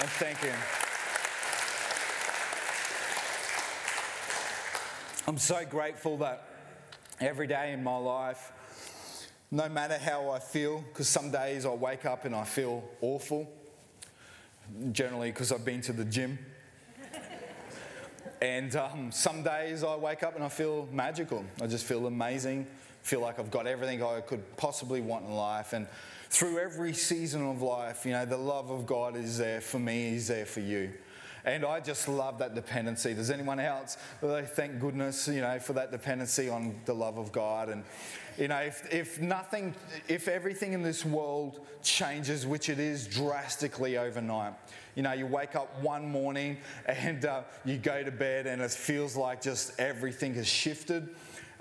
and 0.00 0.08
thank 0.10 0.38
Him. 0.38 0.54
I'm 5.26 5.38
so 5.38 5.64
grateful 5.68 6.16
that 6.18 6.44
every 7.20 7.46
day 7.46 7.72
in 7.72 7.82
my 7.82 7.96
life, 7.96 8.52
no 9.50 9.68
matter 9.68 9.98
how 9.98 10.30
I 10.30 10.38
feel, 10.38 10.80
because 10.80 11.08
some 11.08 11.30
days 11.30 11.66
I 11.66 11.70
wake 11.70 12.06
up 12.06 12.24
and 12.24 12.34
I 12.34 12.44
feel 12.44 12.84
awful, 13.00 13.50
generally 14.92 15.30
because 15.30 15.50
I've 15.50 15.64
been 15.64 15.80
to 15.82 15.92
the 15.92 16.04
gym. 16.04 16.38
and 18.40 18.74
um, 18.76 19.10
some 19.10 19.42
days 19.42 19.82
I 19.82 19.96
wake 19.96 20.22
up 20.22 20.36
and 20.36 20.44
I 20.44 20.48
feel 20.48 20.88
magical. 20.92 21.44
I 21.60 21.66
just 21.66 21.84
feel 21.84 22.06
amazing, 22.06 22.66
feel 23.02 23.20
like 23.20 23.38
I've 23.38 23.50
got 23.50 23.66
everything 23.66 24.02
I 24.02 24.20
could 24.20 24.56
possibly 24.56 25.00
want 25.00 25.24
in 25.24 25.32
life. 25.32 25.72
And 25.72 25.88
through 26.30 26.58
every 26.58 26.92
season 26.92 27.46
of 27.48 27.62
life, 27.62 28.04
you 28.04 28.12
know, 28.12 28.24
the 28.24 28.36
love 28.36 28.70
of 28.70 28.86
God 28.86 29.16
is 29.16 29.38
there 29.38 29.60
for 29.60 29.78
me, 29.78 30.10
He's 30.10 30.28
there 30.28 30.46
for 30.46 30.60
you. 30.60 30.92
And 31.44 31.64
I 31.64 31.80
just 31.80 32.08
love 32.08 32.38
that 32.40 32.54
dependency. 32.54 33.14
Does 33.14 33.30
anyone 33.30 33.58
else? 33.58 33.96
Thank 34.20 34.80
goodness, 34.80 35.28
you 35.28 35.40
know, 35.40 35.58
for 35.58 35.72
that 35.74 35.90
dependency 35.90 36.50
on 36.50 36.78
the 36.84 36.92
love 36.92 37.16
of 37.16 37.32
God. 37.32 37.70
And, 37.70 37.84
you 38.36 38.48
know, 38.48 38.58
if, 38.58 38.92
if 38.92 39.20
nothing, 39.20 39.74
if 40.08 40.28
everything 40.28 40.74
in 40.74 40.82
this 40.82 41.06
world 41.06 41.60
changes, 41.82 42.46
which 42.46 42.68
it 42.68 42.78
is 42.78 43.06
drastically 43.06 43.96
overnight, 43.96 44.54
you 44.94 45.02
know, 45.02 45.12
you 45.12 45.26
wake 45.26 45.56
up 45.56 45.80
one 45.80 46.06
morning 46.06 46.58
and 46.86 47.24
uh, 47.24 47.42
you 47.64 47.78
go 47.78 48.02
to 48.02 48.10
bed 48.10 48.46
and 48.46 48.60
it 48.60 48.70
feels 48.70 49.16
like 49.16 49.40
just 49.40 49.78
everything 49.80 50.34
has 50.34 50.46
shifted. 50.46 51.08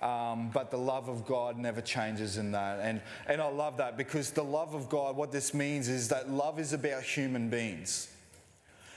Um, 0.01 0.51
but 0.53 0.69
the 0.69 0.77
love 0.77 1.09
of 1.09 1.25
God 1.25 1.57
never 1.57 1.81
changes 1.81 2.37
in 2.37 2.51
that. 2.51 2.79
And, 2.81 3.01
and 3.27 3.41
I 3.41 3.49
love 3.49 3.77
that 3.77 3.97
because 3.97 4.29
the 4.29 4.43
love 4.43 4.75
of 4.75 4.89
God, 4.89 5.15
what 5.15 5.31
this 5.31 5.53
means 5.53 5.87
is 5.87 6.09
that 6.09 6.29
love 6.29 6.59
is 6.59 6.73
about 6.73 7.01
human 7.01 7.49
beings. 7.49 8.09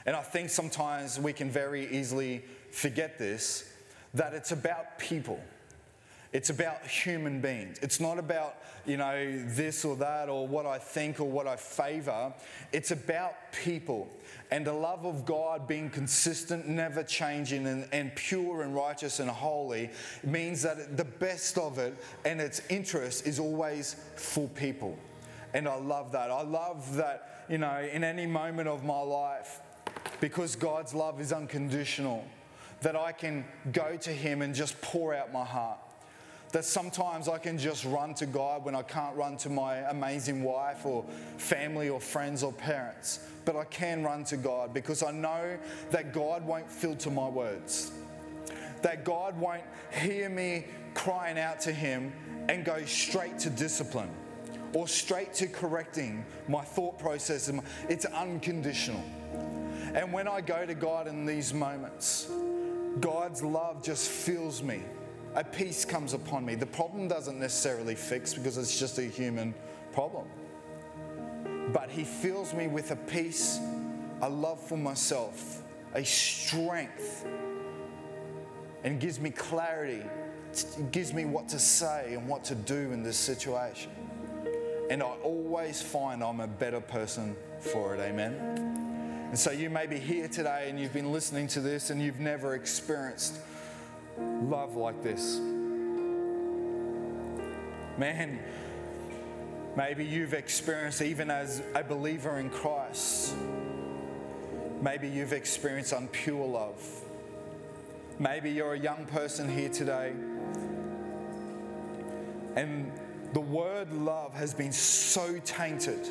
And 0.05 0.15
I 0.15 0.23
think 0.23 0.51
sometimes 0.51 1.19
we 1.19 1.33
can 1.33 1.51
very 1.51 1.87
easily 1.91 2.43
forget 2.71 3.19
this 3.19 3.67
that 4.15 4.35
it's 4.35 4.51
about 4.51 4.99
people. 4.99 5.41
It's 6.33 6.49
about 6.49 6.87
human 6.87 7.41
beings. 7.41 7.79
It's 7.83 7.99
not 7.99 8.17
about, 8.17 8.55
you 8.87 8.97
know, 8.97 9.43
this 9.47 9.85
or 9.85 9.97
that 9.97 10.29
or 10.29 10.47
what 10.47 10.65
I 10.65 10.79
think 10.79 11.19
or 11.19 11.25
what 11.25 11.49
I 11.49 11.57
favor. 11.57 12.33
It's 12.73 12.93
about 12.93 13.35
people. 13.53 14.09
And 14.53 14.65
the 14.65 14.73
love 14.73 15.05
of 15.05 15.25
God 15.25 15.67
being 15.67 15.91
consistent, 15.91 16.69
never 16.69 17.03
changing, 17.03 17.67
and, 17.67 17.89
and 17.91 18.15
pure 18.15 18.63
and 18.63 18.77
righteous 18.77 19.19
and 19.19 19.29
holy 19.29 19.91
means 20.23 20.63
that 20.63 20.97
the 20.97 21.05
best 21.05 21.59
of 21.59 21.79
it 21.79 21.97
and 22.25 22.41
its 22.41 22.63
interest 22.71 23.27
is 23.27 23.41
always 23.41 23.97
for 24.15 24.47
people. 24.51 24.97
And 25.53 25.67
I 25.67 25.75
love 25.75 26.13
that. 26.13 26.31
I 26.31 26.43
love 26.43 26.95
that, 26.95 27.45
you 27.49 27.59
know, 27.59 27.81
in 27.93 28.05
any 28.05 28.27
moment 28.27 28.69
of 28.69 28.85
my 28.85 29.01
life, 29.01 29.61
because 30.21 30.55
God's 30.55 30.95
love 30.95 31.21
is 31.21 31.33
unconditional, 31.33 32.25
that 32.83 32.95
I 32.95 33.11
can 33.11 33.45
go 33.73 33.97
to 33.97 34.11
Him 34.11 34.43
and 34.43 34.55
just 34.55 34.81
pour 34.81 35.13
out 35.13 35.33
my 35.33 35.45
heart 35.45 35.79
that 36.53 36.65
sometimes 36.65 37.29
I 37.29 37.39
can 37.39 37.59
just 37.59 37.85
run 37.85 38.15
to 38.15 38.27
God 38.27 38.65
when 38.65 38.75
I 38.75 38.83
can't 38.83 39.17
run 39.17 39.37
to 39.39 39.49
my 39.49 39.77
amazing 39.91 40.43
wife 40.43 40.85
or 40.85 41.05
family 41.37 41.89
or 41.89 42.01
friends 42.01 42.43
or 42.43 42.53
parents. 42.53 43.21
But 43.45 43.57
I 43.57 43.65
can 43.65 44.03
run 44.03 44.25
to 44.25 44.37
God 44.37 44.75
because 44.75 45.03
I 45.03 45.13
know 45.13 45.59
that 45.91 46.13
God 46.13 46.45
won't 46.45 46.71
filter 46.71 47.11
my 47.11 47.29
words, 47.29 47.93
that 48.83 49.05
God 49.05 49.39
won't 49.39 49.63
hear 49.93 50.29
me 50.29 50.67
crying 50.95 51.39
out 51.39 51.61
to 51.61 51.73
Him 51.73 52.13
and 52.49 52.65
go 52.65 52.85
straight 52.85 53.39
to 53.41 53.51
discipline 53.51 54.11
or 54.73 54.89
straight 54.89 55.33
to 55.35 55.47
correcting 55.47 56.25
my 56.49 56.63
thought 56.63 56.99
process. 56.99 57.51
It's 57.89 58.05
unconditional. 58.07 59.03
And 59.95 60.13
when 60.13 60.29
I 60.29 60.41
go 60.41 60.67
to 60.67 60.75
God 60.75 61.09
in 61.09 61.27
these 61.27 61.55
moments, 61.55 62.31
God's 63.01 63.43
love 63.43 63.83
just 63.83 64.09
fills 64.09 64.63
me 64.63 64.83
a 65.35 65.45
peace 65.45 65.85
comes 65.85 66.13
upon 66.13 66.45
me. 66.45 66.55
The 66.55 66.67
problem 66.67 67.09
doesn't 67.09 67.39
necessarily 67.39 67.95
fix 67.95 68.35
because 68.35 68.59
it's 68.59 68.79
just 68.79 68.99
a 68.99 69.03
human 69.03 69.55
problem. 69.93 70.27
But 71.73 71.91
He 71.91 72.05
fills 72.05 72.53
me 72.53 72.67
with 72.67 72.91
a 72.91 72.97
peace, 72.97 73.61
a 74.23 74.29
love 74.29 74.61
for 74.61 74.77
myself, 74.77 75.63
a 75.95 76.05
strength, 76.05 77.27
and 78.83 78.99
gives 78.99 79.21
me 79.21 79.31
clarity. 79.31 80.03
It 80.53 80.91
gives 80.91 81.13
me 81.13 81.27
what 81.27 81.49
to 81.51 81.59
say 81.59 82.15
and 82.15 82.27
what 82.27 82.43
to 82.45 82.55
do 82.55 82.93
in 82.93 83.03
this 83.03 83.17
situation. 83.17 83.93
And 84.91 85.03
I 85.03 85.07
always 85.23 85.81
find 85.81 86.25
I'm 86.25 86.41
a 86.41 86.49
better 86.49 86.81
person 86.81 87.37
for 87.61 87.95
it. 87.95 88.01
Amen. 88.01 88.81
And 89.29 89.39
so 89.39 89.53
you 89.53 89.71
may 89.71 89.87
be 89.87 89.99
here 89.99 90.27
today 90.27 90.67
and 90.69 90.81
you've 90.81 90.93
been 90.93 91.13
listening 91.13 91.47
to 91.49 91.61
this 91.61 91.91
and 91.91 92.03
you've 92.03 92.19
never 92.19 92.57
experienced 92.57 93.37
love 94.43 94.77
like 94.77 95.03
this. 95.03 95.39
Man, 97.99 98.39
maybe 99.77 100.05
you've 100.05 100.35
experienced, 100.35 101.03
even 101.03 101.31
as 101.31 101.63
a 101.75 101.83
believer 101.83 102.39
in 102.39 102.51
Christ, 102.51 103.35
maybe 104.81 105.09
you've 105.09 105.33
experienced 105.33 105.93
unpure 105.93 106.51
love. 106.51 106.83
Maybe 108.19 108.51
you're 108.51 108.75
a 108.75 108.79
young 108.79 109.07
person 109.07 109.49
here 109.49 109.71
today 109.71 110.13
and 112.57 112.91
the 113.33 113.41
word 113.41 113.93
love 113.93 114.35
has 114.35 114.53
been 114.53 114.73
so 114.73 115.39
tainted 115.45 116.09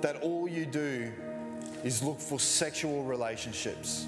that 0.00 0.16
all 0.22 0.48
you 0.48 0.64
do 0.64 1.12
is 1.84 2.02
look 2.02 2.18
for 2.18 2.40
sexual 2.40 3.04
relationships, 3.04 4.06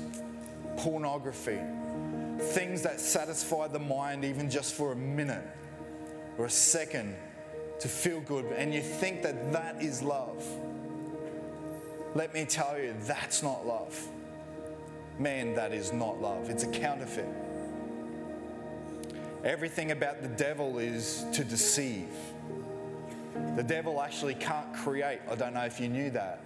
pornography, 0.79 1.59
things 2.43 2.83
that 2.83 3.01
satisfy 3.01 3.69
the 3.69 3.79
mind 3.79 4.25
even 4.25 4.51
just 4.51 4.75
for 4.75 4.93
a 4.93 4.97
minute 4.97 5.47
or 6.39 6.47
a 6.47 6.51
second 6.51 7.17
to 7.81 7.89
feel 7.89 8.21
good, 8.21 8.45
and 8.57 8.73
you 8.73 8.81
think 8.81 9.23
that 9.23 9.53
that 9.53 9.83
is 9.83 10.03
love. 10.03 10.47
Let 12.15 12.33
me 12.33 12.45
tell 12.45 12.79
you, 12.79 12.95
that's 13.03 13.43
not 13.43 13.67
love. 13.67 14.09
Man, 15.19 15.55
that 15.55 15.73
is 15.73 15.93
not 15.93 16.21
love. 16.21 16.49
It's 16.49 16.63
a 16.63 16.69
counterfeit. 16.69 17.29
Everything 19.45 19.91
about 19.91 20.23
the 20.23 20.29
devil 20.29 20.79
is 20.79 21.25
to 21.33 21.45
deceive. 21.45 22.15
The 23.57 23.63
devil 23.63 24.01
actually 24.01 24.35
can't 24.35 24.73
create. 24.75 25.19
I 25.29 25.35
don't 25.35 25.55
know 25.55 25.65
if 25.65 25.81
you 25.81 25.89
knew 25.89 26.11
that. 26.11 26.41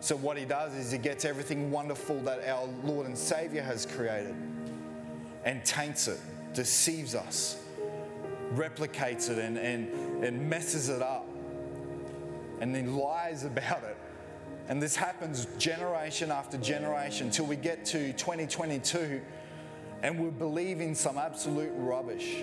So, 0.00 0.16
what 0.16 0.38
he 0.38 0.44
does 0.44 0.74
is 0.74 0.90
he 0.90 0.98
gets 0.98 1.24
everything 1.24 1.70
wonderful 1.70 2.18
that 2.22 2.48
our 2.48 2.66
Lord 2.84 3.06
and 3.06 3.16
Savior 3.16 3.62
has 3.62 3.84
created 3.84 4.34
and 5.44 5.64
taints 5.64 6.08
it, 6.08 6.20
deceives 6.54 7.14
us, 7.14 7.60
replicates 8.54 9.30
it, 9.30 9.38
and, 9.38 9.58
and, 9.58 10.24
and 10.24 10.48
messes 10.48 10.88
it 10.88 11.02
up, 11.02 11.26
and 12.60 12.74
then 12.74 12.96
lies 12.96 13.44
about 13.44 13.82
it. 13.84 13.96
And 14.68 14.80
this 14.80 14.94
happens 14.94 15.46
generation 15.58 16.30
after 16.30 16.56
generation 16.56 17.30
till 17.30 17.46
we 17.46 17.56
get 17.56 17.84
to 17.86 18.12
2022 18.12 19.20
and 20.02 20.18
we're 20.18 20.30
believing 20.30 20.94
some 20.94 21.16
absolute 21.16 21.72
rubbish. 21.76 22.42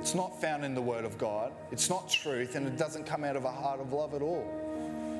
It's 0.00 0.14
not 0.14 0.40
found 0.40 0.64
in 0.64 0.74
the 0.74 0.82
Word 0.82 1.04
of 1.04 1.16
God, 1.16 1.52
it's 1.70 1.88
not 1.88 2.08
truth, 2.08 2.56
and 2.56 2.66
it 2.66 2.76
doesn't 2.76 3.04
come 3.04 3.22
out 3.22 3.36
of 3.36 3.44
a 3.44 3.50
heart 3.50 3.80
of 3.80 3.92
love 3.92 4.14
at 4.14 4.22
all. 4.22 4.44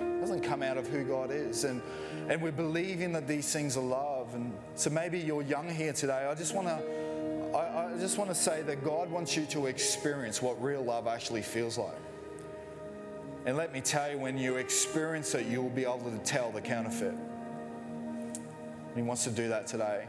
It 0.00 0.20
doesn't 0.20 0.42
come 0.42 0.62
out 0.62 0.76
of 0.76 0.88
who 0.88 1.04
God 1.04 1.30
is. 1.30 1.64
And, 1.64 1.80
and 2.28 2.42
we're 2.42 2.50
believing 2.50 3.12
that 3.12 3.28
these 3.28 3.52
things 3.52 3.76
are 3.76 3.82
love. 3.82 4.21
And 4.34 4.52
so 4.74 4.90
maybe 4.90 5.18
you're 5.18 5.42
young 5.42 5.68
here 5.68 5.92
today. 5.92 6.26
I 6.30 6.34
just 6.34 6.54
want 6.54 6.68
to 6.68 7.02
I, 7.54 7.86
I 7.86 7.98
just 7.98 8.16
want 8.16 8.30
to 8.30 8.34
say 8.34 8.62
that 8.62 8.82
God 8.82 9.10
wants 9.10 9.36
you 9.36 9.44
to 9.46 9.66
experience 9.66 10.40
what 10.40 10.62
real 10.62 10.82
love 10.82 11.06
actually 11.06 11.42
feels 11.42 11.76
like. 11.76 11.98
And 13.44 13.56
let 13.56 13.72
me 13.72 13.80
tell 13.80 14.10
you, 14.10 14.18
when 14.18 14.38
you 14.38 14.56
experience 14.56 15.34
it, 15.34 15.46
you'll 15.46 15.68
be 15.68 15.82
able 15.82 16.10
to 16.10 16.18
tell 16.18 16.50
the 16.50 16.60
counterfeit. 16.60 17.14
He 18.94 19.02
wants 19.02 19.24
to 19.24 19.30
do 19.30 19.48
that 19.48 19.66
today. 19.66 20.06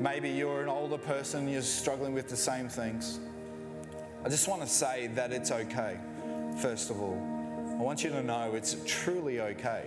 Maybe 0.00 0.30
you're 0.30 0.62
an 0.62 0.68
older 0.68 0.98
person, 0.98 1.48
you're 1.48 1.62
struggling 1.62 2.14
with 2.14 2.28
the 2.28 2.36
same 2.36 2.68
things. 2.68 3.20
I 4.24 4.28
just 4.28 4.48
want 4.48 4.62
to 4.62 4.68
say 4.68 5.08
that 5.08 5.32
it's 5.32 5.50
okay, 5.50 5.98
first 6.58 6.90
of 6.90 7.00
all. 7.00 7.18
I 7.78 7.82
want 7.82 8.02
you 8.02 8.10
to 8.10 8.22
know 8.22 8.54
it's 8.54 8.76
truly 8.86 9.40
okay. 9.40 9.84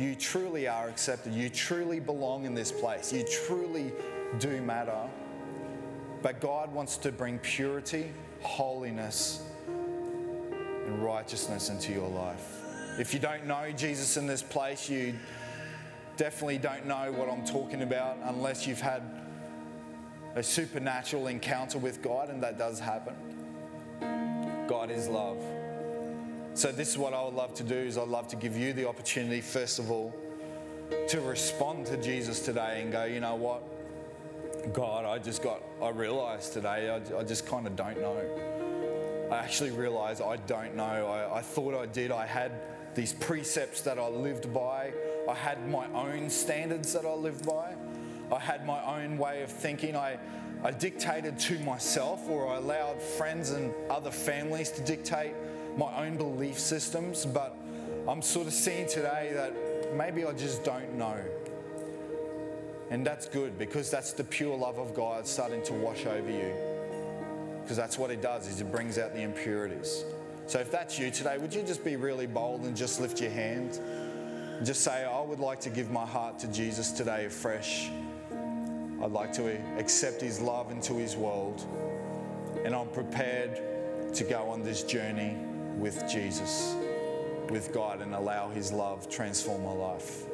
You 0.00 0.14
truly 0.14 0.66
are 0.66 0.88
accepted. 0.88 1.34
You 1.34 1.50
truly 1.50 2.00
belong 2.00 2.46
in 2.46 2.54
this 2.54 2.72
place. 2.72 3.12
You 3.12 3.22
truly 3.46 3.92
do 4.38 4.62
matter. 4.62 4.98
But 6.22 6.40
God 6.40 6.72
wants 6.72 6.96
to 6.98 7.12
bring 7.12 7.38
purity, 7.40 8.10
holiness, 8.40 9.42
and 9.68 11.04
righteousness 11.04 11.68
into 11.68 11.92
your 11.92 12.08
life. 12.08 12.62
If 12.98 13.12
you 13.12 13.20
don't 13.20 13.44
know 13.44 13.70
Jesus 13.72 14.16
in 14.16 14.26
this 14.26 14.42
place, 14.42 14.88
you 14.88 15.14
definitely 16.16 16.56
don't 16.56 16.86
know 16.86 17.12
what 17.12 17.28
I'm 17.28 17.44
talking 17.44 17.82
about 17.82 18.16
unless 18.24 18.66
you've 18.66 18.80
had 18.80 19.02
a 20.34 20.42
supernatural 20.42 21.26
encounter 21.26 21.76
with 21.76 22.00
God, 22.00 22.30
and 22.30 22.42
that 22.42 22.56
does 22.56 22.80
happen. 22.80 23.14
God 24.66 24.90
is 24.90 25.08
love. 25.08 25.36
So 26.54 26.72
this 26.72 26.90
is 26.90 26.98
what 26.98 27.14
I 27.14 27.22
would 27.22 27.34
love 27.34 27.54
to 27.54 27.62
do 27.62 27.76
is 27.76 27.96
I'd 27.96 28.08
love 28.08 28.28
to 28.28 28.36
give 28.36 28.56
you 28.56 28.72
the 28.72 28.88
opportunity 28.88 29.40
first 29.40 29.78
of 29.78 29.90
all 29.90 30.14
to 31.08 31.20
respond 31.20 31.86
to 31.86 31.96
Jesus 31.96 32.40
today 32.40 32.80
and 32.82 32.90
go, 32.90 33.04
you 33.04 33.20
know 33.20 33.36
what? 33.36 33.62
God, 34.72 35.04
I 35.04 35.18
just 35.18 35.42
got, 35.42 35.62
I 35.80 35.90
realized 35.90 36.52
today, 36.52 36.90
I, 36.90 37.18
I 37.18 37.22
just 37.22 37.46
kind 37.46 37.66
of 37.66 37.76
don't 37.76 38.00
know. 38.00 39.28
I 39.30 39.36
actually 39.36 39.70
realized 39.70 40.20
I 40.20 40.36
don't 40.36 40.74
know. 40.74 41.06
I, 41.06 41.38
I 41.38 41.40
thought 41.40 41.74
I 41.74 41.86
did. 41.86 42.10
I 42.10 42.26
had 42.26 42.52
these 42.96 43.12
precepts 43.12 43.82
that 43.82 43.98
I 43.98 44.08
lived 44.08 44.52
by. 44.52 44.92
I 45.28 45.34
had 45.34 45.68
my 45.68 45.86
own 45.94 46.28
standards 46.28 46.92
that 46.94 47.06
I 47.06 47.14
lived 47.14 47.46
by. 47.46 47.74
I 48.32 48.40
had 48.40 48.66
my 48.66 48.82
own 48.82 49.18
way 49.18 49.42
of 49.42 49.50
thinking. 49.50 49.94
I, 49.94 50.18
I 50.64 50.72
dictated 50.72 51.38
to 51.38 51.58
myself, 51.60 52.28
or 52.28 52.48
I 52.48 52.56
allowed 52.56 53.00
friends 53.00 53.50
and 53.50 53.72
other 53.88 54.10
families 54.10 54.72
to 54.72 54.82
dictate 54.82 55.34
my 55.80 56.06
own 56.06 56.18
belief 56.18 56.58
systems. 56.58 57.24
But 57.24 57.56
I'm 58.06 58.20
sort 58.20 58.46
of 58.46 58.52
seeing 58.52 58.86
today 58.86 59.30
that 59.32 59.96
maybe 59.96 60.24
I 60.24 60.32
just 60.32 60.62
don't 60.62 60.94
know. 60.94 61.16
And 62.90 63.06
that's 63.06 63.26
good 63.26 63.58
because 63.58 63.90
that's 63.90 64.12
the 64.12 64.24
pure 64.24 64.56
love 64.56 64.78
of 64.78 64.94
God 64.94 65.26
starting 65.26 65.62
to 65.64 65.72
wash 65.72 66.04
over 66.06 66.30
you. 66.30 66.52
Because 67.62 67.76
that's 67.76 67.98
what 67.98 68.10
it 68.10 68.20
does 68.20 68.46
is 68.46 68.60
it 68.60 68.70
brings 68.70 68.98
out 68.98 69.14
the 69.14 69.22
impurities. 69.22 70.04
So 70.46 70.58
if 70.58 70.70
that's 70.70 70.98
you 70.98 71.10
today, 71.10 71.38
would 71.38 71.54
you 71.54 71.62
just 71.62 71.84
be 71.84 71.96
really 71.96 72.26
bold 72.26 72.62
and 72.62 72.76
just 72.76 73.00
lift 73.00 73.20
your 73.20 73.30
hand? 73.30 73.76
And 74.58 74.66
just 74.66 74.82
say, 74.82 75.04
I 75.04 75.22
would 75.22 75.40
like 75.40 75.60
to 75.60 75.70
give 75.70 75.90
my 75.90 76.04
heart 76.04 76.38
to 76.40 76.48
Jesus 76.48 76.90
today 76.90 77.24
afresh. 77.24 77.88
I'd 79.02 79.12
like 79.12 79.32
to 79.34 79.56
accept 79.78 80.20
his 80.20 80.40
love 80.40 80.70
into 80.70 80.94
his 80.94 81.16
world. 81.16 81.64
And 82.64 82.74
I'm 82.74 82.88
prepared 82.88 84.12
to 84.12 84.24
go 84.24 84.50
on 84.50 84.62
this 84.62 84.82
journey 84.82 85.36
with 85.78 86.08
Jesus, 86.10 86.74
with 87.48 87.72
God, 87.72 88.00
and 88.00 88.14
allow 88.14 88.48
his 88.48 88.72
love 88.72 89.08
transform 89.08 89.62
my 89.62 89.72
life. 89.72 90.24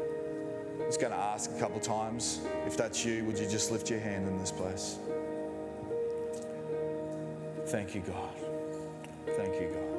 I'm 0.81 0.87
just 0.87 1.01
going 1.01 1.13
to 1.13 1.19
ask 1.19 1.51
a 1.51 1.59
couple 1.59 1.81
times. 1.81 2.41
If 2.67 2.77
that's 2.77 3.05
you, 3.05 3.25
would 3.25 3.39
you 3.39 3.49
just 3.49 3.71
lift 3.71 3.91
your 3.91 4.01
hand 4.01 4.29
in 4.29 4.39
this 4.39 4.53
place? 4.53 4.99
Thank 7.67 7.95
you, 7.95 8.03
God. 8.03 8.35
Thank 9.37 9.61
you, 9.61 9.69
God. 9.69 9.97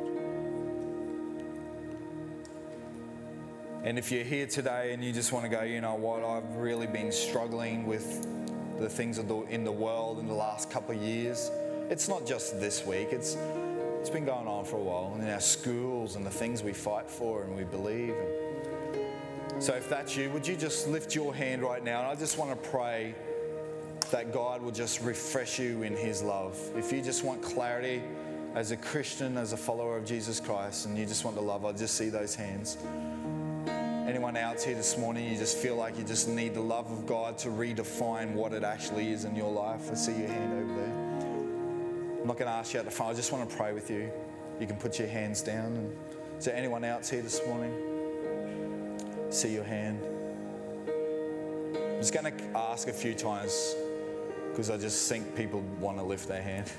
And 3.83 3.97
if 3.97 4.11
you're 4.11 4.23
here 4.23 4.47
today 4.47 4.93
and 4.93 5.03
you 5.03 5.13
just 5.13 5.31
want 5.31 5.45
to 5.45 5.49
go, 5.49 5.63
you 5.63 5.81
know 5.81 5.95
what, 5.95 6.23
I've 6.23 6.55
really 6.55 6.87
been 6.87 7.11
struggling 7.11 7.85
with 7.85 8.27
the 8.79 8.89
things 8.89 9.17
in 9.17 9.63
the 9.63 9.71
world 9.71 10.19
in 10.19 10.27
the 10.27 10.33
last 10.33 10.69
couple 10.69 10.95
of 10.95 11.01
years. 11.01 11.49
It's 11.89 12.07
not 12.07 12.25
just 12.25 12.59
this 12.59 12.85
week, 12.85 13.09
it's, 13.11 13.37
it's 13.99 14.09
been 14.09 14.25
going 14.25 14.47
on 14.47 14.65
for 14.65 14.77
a 14.77 14.83
while 14.83 15.15
in 15.19 15.27
our 15.29 15.39
schools 15.39 16.15
and 16.15 16.25
the 16.25 16.31
things 16.31 16.63
we 16.63 16.73
fight 16.73 17.09
for 17.09 17.43
and 17.43 17.55
we 17.55 17.63
believe. 17.63 18.13
And 18.13 19.63
so 19.63 19.73
if 19.73 19.89
that's 19.89 20.15
you, 20.15 20.29
would 20.29 20.47
you 20.47 20.55
just 20.55 20.87
lift 20.87 21.15
your 21.15 21.33
hand 21.33 21.61
right 21.61 21.83
now? 21.83 21.99
And 21.99 22.07
I 22.07 22.15
just 22.15 22.37
want 22.37 22.51
to 22.51 22.69
pray 22.69 23.15
that 24.11 24.31
God 24.31 24.61
will 24.61 24.71
just 24.71 25.01
refresh 25.01 25.59
you 25.59 25.83
in 25.83 25.95
His 25.95 26.21
love. 26.21 26.57
If 26.75 26.91
you 26.91 27.01
just 27.01 27.23
want 27.23 27.41
clarity 27.41 28.01
as 28.55 28.71
a 28.71 28.77
Christian, 28.77 29.37
as 29.37 29.53
a 29.53 29.57
follower 29.57 29.97
of 29.97 30.05
Jesus 30.05 30.39
Christ, 30.39 30.85
and 30.85 30.97
you 30.97 31.05
just 31.05 31.25
want 31.25 31.35
the 31.35 31.41
love, 31.41 31.65
I 31.65 31.71
just 31.73 31.95
see 31.95 32.09
those 32.09 32.35
hands. 32.35 32.77
Anyone 34.07 34.37
else 34.37 34.63
here 34.63 34.75
this 34.75 34.97
morning, 34.97 35.29
you 35.29 35.37
just 35.37 35.57
feel 35.57 35.75
like 35.75 35.97
you 35.97 36.03
just 36.03 36.29
need 36.29 36.53
the 36.53 36.61
love 36.61 36.89
of 36.89 37.05
God 37.05 37.37
to 37.39 37.49
redefine 37.49 38.33
what 38.33 38.53
it 38.53 38.63
actually 38.63 39.11
is 39.11 39.25
in 39.25 39.35
your 39.35 39.51
life? 39.51 39.91
I 39.91 39.95
see 39.95 40.13
your 40.13 40.29
hand 40.29 40.63
over 40.63 40.81
there. 40.81 41.06
I'm 42.27 42.31
not 42.31 42.39
going 42.39 42.51
to 42.51 42.57
ask 42.57 42.73
you 42.73 42.79
at 42.79 42.85
the 42.85 42.91
front. 42.91 43.13
I 43.13 43.15
just 43.15 43.31
want 43.31 43.49
to 43.49 43.55
pray 43.55 43.71
with 43.71 43.89
you. 43.89 44.11
You 44.59 44.67
can 44.67 44.75
put 44.75 44.99
your 44.99 45.07
hands 45.07 45.41
down. 45.41 45.77
And 45.77 45.97
is 46.37 46.43
there 46.43 46.57
anyone 46.57 46.83
else 46.83 47.09
here 47.09 47.21
this 47.21 47.39
morning? 47.47 47.71
See 49.29 49.53
your 49.53 49.63
hand. 49.63 50.03
I'm 51.73 52.01
just 52.01 52.13
going 52.13 52.25
to 52.25 52.43
ask 52.53 52.89
a 52.89 52.91
few 52.91 53.13
times 53.13 53.75
because 54.51 54.69
I 54.69 54.75
just 54.75 55.07
think 55.07 55.37
people 55.37 55.61
want 55.79 55.99
to 55.99 56.03
lift 56.03 56.27
their 56.27 56.41
hand. 56.41 56.69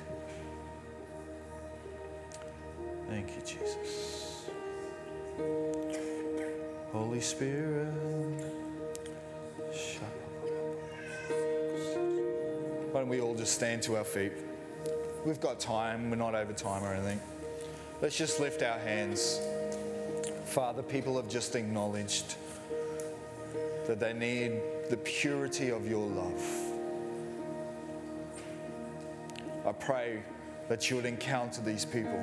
Thank 3.09 3.29
you, 3.29 3.41
Jesus. 3.47 4.51
Holy 6.93 7.23
Spirit. 7.23 7.89
Why 12.93 13.01
don't 13.01 13.09
we 13.09 13.23
all 13.23 13.35
just 13.35 13.55
stand 13.55 13.81
to 13.85 13.97
our 13.97 14.05
feet? 14.05 14.33
We've 15.25 15.41
got 15.41 15.59
time, 15.59 16.11
we're 16.11 16.17
not 16.17 16.35
over 16.35 16.53
time 16.53 16.85
or 16.85 16.95
anything. 16.95 17.21
Let's 18.01 18.17
just 18.17 18.39
lift 18.39 18.63
our 18.63 18.79
hands. 18.79 19.41
Father, 20.45 20.83
people 20.83 21.17
have 21.17 21.29
just 21.29 21.57
acknowledged 21.57 22.37
that 23.87 23.99
they 23.99 24.13
need 24.13 24.53
the 24.91 24.97
purity 24.99 25.71
of 25.71 25.89
your 25.89 26.07
love. 26.07 26.43
I 29.67 29.73
pray 29.73 30.23
that 30.69 30.89
you 30.89 30.97
would 30.97 31.05
encounter 31.05 31.61
these 31.63 31.85
people. 31.85 32.19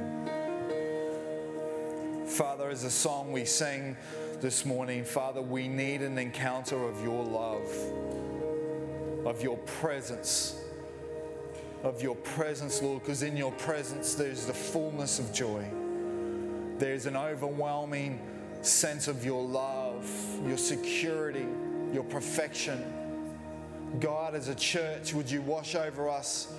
Father, 2.26 2.70
as 2.70 2.84
a 2.86 2.92
song 2.92 3.32
we 3.32 3.46
sing 3.46 3.98
this 4.42 4.66
morning, 4.66 5.04
Father, 5.04 5.42
we 5.42 5.68
need 5.68 6.02
an 6.02 6.18
encounter 6.18 6.84
of 6.88 7.04
your 7.04 7.24
love, 7.24 7.68
of 9.26 9.44
your 9.44 9.58
presence, 9.58 10.65
of 11.86 12.02
your 12.02 12.16
presence, 12.16 12.82
Lord, 12.82 13.04
because 13.04 13.22
in 13.22 13.38
your 13.38 13.52
presence 13.52 14.16
there's 14.16 14.48
the 14.48 14.54
fullness 14.54 15.20
of 15.20 15.32
joy. 15.32 15.64
There's 16.80 17.06
an 17.06 17.16
overwhelming 17.16 18.20
sense 18.62 19.08
of 19.08 19.24
your 19.24 19.44
love, 19.44 20.10
your 20.48 20.58
security, 20.58 21.46
your 21.94 22.04
perfection. 22.04 22.84
God, 24.00 24.34
as 24.34 24.50
a 24.50 24.56
church, 24.56 25.14
would 25.14 25.30
you 25.30 25.44
wash 25.44 25.76
over 25.76 26.10
us? 26.10 26.52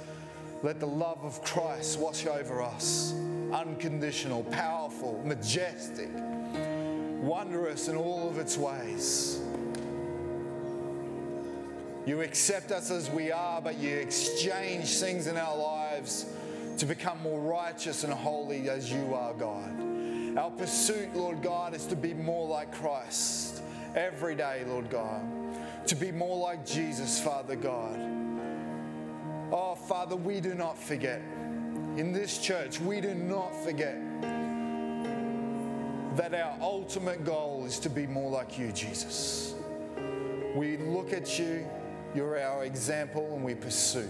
Let 0.62 0.78
the 0.78 0.86
love 0.86 1.24
of 1.24 1.42
Christ 1.42 1.98
wash 1.98 2.24
over 2.26 2.62
us. 2.62 3.12
Unconditional, 3.52 4.44
powerful, 4.44 5.20
majestic, 5.24 6.08
wondrous 7.20 7.88
in 7.88 7.96
all 7.96 8.28
of 8.28 8.38
its 8.38 8.56
ways. 8.56 9.40
You 12.06 12.20
accept 12.20 12.70
us 12.70 12.92
as 12.92 13.10
we 13.10 13.32
are, 13.32 13.60
but 13.60 13.78
you 13.78 13.96
exchange 13.96 14.96
things 14.98 15.26
in 15.26 15.36
our 15.36 15.56
lives 15.56 16.26
to 16.78 16.86
become 16.86 17.20
more 17.20 17.40
righteous 17.40 18.04
and 18.04 18.12
holy 18.12 18.70
as 18.70 18.92
you 18.92 19.12
are, 19.12 19.34
God. 19.34 20.38
Our 20.38 20.50
pursuit, 20.50 21.16
Lord 21.16 21.42
God, 21.42 21.74
is 21.74 21.84
to 21.86 21.96
be 21.96 22.14
more 22.14 22.46
like 22.46 22.70
Christ 22.70 23.60
every 23.96 24.36
day, 24.36 24.62
Lord 24.68 24.88
God. 24.88 25.20
To 25.88 25.96
be 25.96 26.12
more 26.12 26.38
like 26.38 26.64
Jesus, 26.64 27.20
Father 27.20 27.56
God. 27.56 27.98
Oh, 29.50 29.74
Father, 29.74 30.14
we 30.14 30.40
do 30.40 30.54
not 30.54 30.78
forget. 30.78 31.20
In 31.96 32.12
this 32.12 32.38
church, 32.38 32.78
we 32.80 33.00
do 33.00 33.14
not 33.14 33.52
forget 33.64 34.00
that 36.16 36.34
our 36.34 36.56
ultimate 36.60 37.24
goal 37.24 37.64
is 37.66 37.80
to 37.80 37.90
be 37.90 38.06
more 38.06 38.30
like 38.30 38.58
you, 38.58 38.70
Jesus. 38.70 39.54
We 40.54 40.76
look 40.76 41.12
at 41.12 41.38
you, 41.38 41.66
you're 42.16 42.40
our 42.40 42.64
example, 42.64 43.35
and 43.35 43.44
we 43.44 43.55
pursue. 43.55 44.09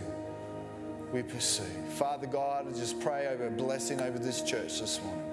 We 1.12 1.22
pursue. 1.22 1.64
Father 1.96 2.26
God, 2.26 2.68
I 2.68 2.78
just 2.78 3.00
pray 3.00 3.26
over 3.26 3.48
a 3.48 3.50
blessing 3.50 4.00
over 4.00 4.18
this 4.18 4.42
church 4.42 4.80
this 4.80 5.00
morning. 5.02 5.32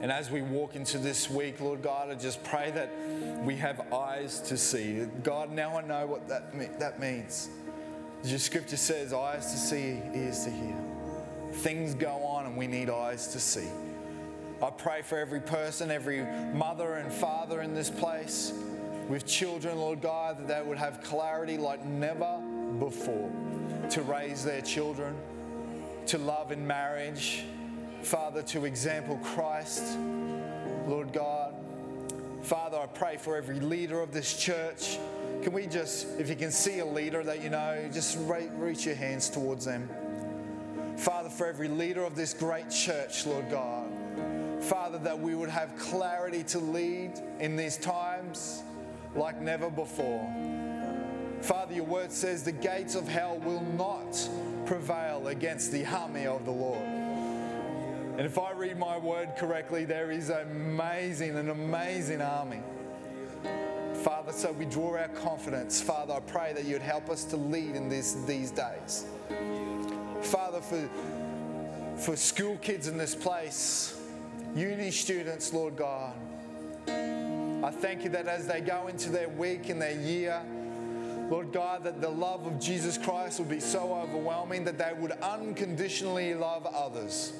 And 0.00 0.10
as 0.10 0.30
we 0.30 0.42
walk 0.42 0.76
into 0.76 0.98
this 0.98 1.30
week, 1.30 1.60
Lord 1.60 1.82
God, 1.82 2.10
I 2.10 2.14
just 2.14 2.42
pray 2.44 2.70
that 2.70 2.90
we 3.44 3.56
have 3.56 3.92
eyes 3.92 4.40
to 4.42 4.56
see. 4.56 5.06
God, 5.22 5.52
now 5.52 5.78
I 5.78 5.82
know 5.82 6.06
what 6.06 6.28
that, 6.28 6.78
that 6.78 7.00
means. 7.00 7.48
Your 8.24 8.38
scripture 8.38 8.76
says, 8.76 9.12
eyes 9.12 9.52
to 9.52 9.58
see, 9.58 10.00
ears 10.14 10.44
to 10.44 10.50
hear. 10.50 10.76
Things 11.52 11.94
go 11.94 12.24
on, 12.24 12.46
and 12.46 12.56
we 12.56 12.66
need 12.66 12.90
eyes 12.90 13.28
to 13.28 13.40
see. 13.40 13.68
I 14.62 14.70
pray 14.70 15.02
for 15.02 15.18
every 15.18 15.40
person, 15.40 15.90
every 15.90 16.24
mother 16.54 16.94
and 16.94 17.12
father 17.12 17.60
in 17.60 17.74
this 17.74 17.90
place 17.90 18.52
with 19.08 19.26
children, 19.26 19.78
Lord 19.78 20.00
God, 20.00 20.38
that 20.38 20.48
they 20.48 20.68
would 20.68 20.78
have 20.78 21.02
clarity 21.02 21.56
like 21.56 21.84
never 21.84 22.40
before 22.78 23.30
to 23.90 24.02
raise 24.02 24.44
their 24.44 24.60
children, 24.60 25.14
to 26.06 26.18
love 26.18 26.50
in 26.50 26.66
marriage, 26.66 27.44
Father, 28.02 28.42
to 28.42 28.64
example 28.64 29.18
Christ, 29.18 29.98
Lord 30.86 31.12
God. 31.12 31.54
Father, 32.42 32.78
I 32.78 32.86
pray 32.86 33.16
for 33.16 33.36
every 33.36 33.60
leader 33.60 34.00
of 34.00 34.12
this 34.12 34.36
church. 34.36 34.98
Can 35.42 35.52
we 35.52 35.66
just, 35.66 36.06
if 36.18 36.28
you 36.28 36.36
can 36.36 36.52
see 36.52 36.78
a 36.78 36.86
leader 36.86 37.22
that 37.24 37.42
you 37.42 37.50
know, 37.50 37.88
just 37.92 38.18
re- 38.20 38.48
reach 38.56 38.86
your 38.86 38.94
hands 38.94 39.28
towards 39.28 39.64
them. 39.64 39.88
Father, 40.96 41.28
for 41.28 41.46
every 41.46 41.68
leader 41.68 42.04
of 42.04 42.16
this 42.16 42.32
great 42.32 42.70
church, 42.70 43.26
Lord 43.26 43.50
God. 43.50 43.86
Father, 44.60 44.98
that 44.98 45.18
we 45.18 45.34
would 45.34 45.50
have 45.50 45.76
clarity 45.76 46.42
to 46.44 46.58
lead 46.58 47.12
in 47.38 47.56
these 47.56 47.76
times 47.76 48.62
like 49.14 49.40
never 49.40 49.70
before. 49.70 50.28
Father, 51.42 51.74
your 51.74 51.84
word 51.84 52.10
says 52.10 52.42
the 52.42 52.52
gates 52.52 52.94
of 52.94 53.06
hell 53.06 53.38
will 53.38 53.62
not 53.62 54.28
prevail 54.64 55.28
against 55.28 55.70
the 55.70 55.84
army 55.86 56.26
of 56.26 56.44
the 56.44 56.50
Lord. 56.50 56.82
And 58.16 58.24
if 58.24 58.38
I 58.38 58.52
read 58.52 58.78
my 58.78 58.96
word 58.96 59.36
correctly, 59.36 59.84
there 59.84 60.10
is 60.10 60.30
amazing, 60.30 61.36
an 61.36 61.50
amazing 61.50 62.22
army. 62.22 62.62
Father, 64.02 64.32
so 64.32 64.52
we 64.52 64.64
draw 64.64 64.96
our 64.96 65.08
confidence. 65.08 65.80
Father, 65.80 66.14
I 66.14 66.20
pray 66.20 66.52
that 66.54 66.64
you'd 66.64 66.80
help 66.80 67.10
us 67.10 67.24
to 67.24 67.36
lead 67.36 67.76
in 67.76 67.88
this, 67.88 68.14
these 68.26 68.50
days. 68.50 69.06
Father, 70.22 70.60
for, 70.60 70.88
for 71.96 72.16
school 72.16 72.56
kids 72.58 72.88
in 72.88 72.96
this 72.96 73.14
place, 73.14 74.00
uni 74.54 74.90
students, 74.90 75.52
Lord 75.52 75.76
God, 75.76 76.14
I 77.66 77.72
thank 77.72 78.04
you 78.04 78.10
that 78.10 78.28
as 78.28 78.46
they 78.46 78.60
go 78.60 78.86
into 78.86 79.10
their 79.10 79.28
week 79.28 79.70
and 79.70 79.82
their 79.82 80.00
year, 80.00 80.40
Lord 81.28 81.52
God, 81.52 81.82
that 81.82 82.00
the 82.00 82.08
love 82.08 82.46
of 82.46 82.60
Jesus 82.60 82.96
Christ 82.96 83.40
will 83.40 83.46
be 83.46 83.58
so 83.58 83.92
overwhelming 83.92 84.62
that 84.66 84.78
they 84.78 84.92
would 84.96 85.10
unconditionally 85.10 86.32
love 86.34 86.64
others 86.64 87.32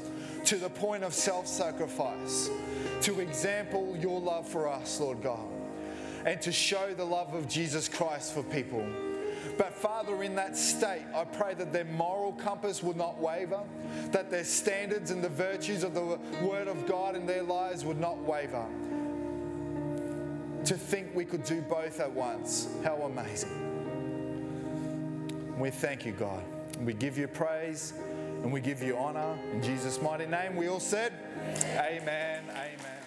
to 0.47 0.57
the 0.57 0.68
point 0.68 1.05
of 1.05 1.14
self 1.14 1.47
sacrifice, 1.47 2.51
to 3.03 3.20
example 3.20 3.97
your 4.01 4.20
love 4.20 4.49
for 4.49 4.68
us, 4.68 4.99
Lord 4.99 5.22
God, 5.22 5.47
and 6.24 6.43
to 6.43 6.51
show 6.51 6.93
the 6.93 7.05
love 7.05 7.33
of 7.35 7.47
Jesus 7.47 7.87
Christ 7.87 8.35
for 8.35 8.43
people. 8.43 8.85
But 9.57 9.74
Father, 9.74 10.24
in 10.24 10.35
that 10.35 10.57
state, 10.57 11.05
I 11.14 11.22
pray 11.22 11.55
that 11.55 11.72
their 11.72 11.85
moral 11.85 12.33
compass 12.33 12.83
would 12.83 12.97
not 12.97 13.20
waver, 13.20 13.61
that 14.11 14.33
their 14.33 14.43
standards 14.43 15.12
and 15.12 15.22
the 15.22 15.29
virtues 15.29 15.85
of 15.85 15.95
the 15.95 16.18
Word 16.43 16.66
of 16.66 16.85
God 16.85 17.14
in 17.14 17.27
their 17.27 17.45
lives 17.45 17.85
would 17.85 18.01
not 18.01 18.18
waver. 18.18 18.66
To 20.66 20.76
think 20.76 21.14
we 21.14 21.24
could 21.24 21.44
do 21.44 21.60
both 21.62 22.00
at 22.00 22.10
once, 22.10 22.68
how 22.82 22.96
amazing. 23.02 23.52
We 25.58 25.70
thank 25.70 26.04
you, 26.04 26.10
God. 26.12 26.42
We 26.80 26.92
give 26.92 27.16
you 27.16 27.28
praise 27.28 27.94
and 28.42 28.52
we 28.52 28.60
give 28.60 28.82
you 28.82 28.96
honor. 28.96 29.38
In 29.52 29.62
Jesus' 29.62 30.02
mighty 30.02 30.26
name, 30.26 30.56
we 30.56 30.66
all 30.68 30.80
said, 30.80 31.12
Amen. 31.76 32.42
Amen. 32.50 33.05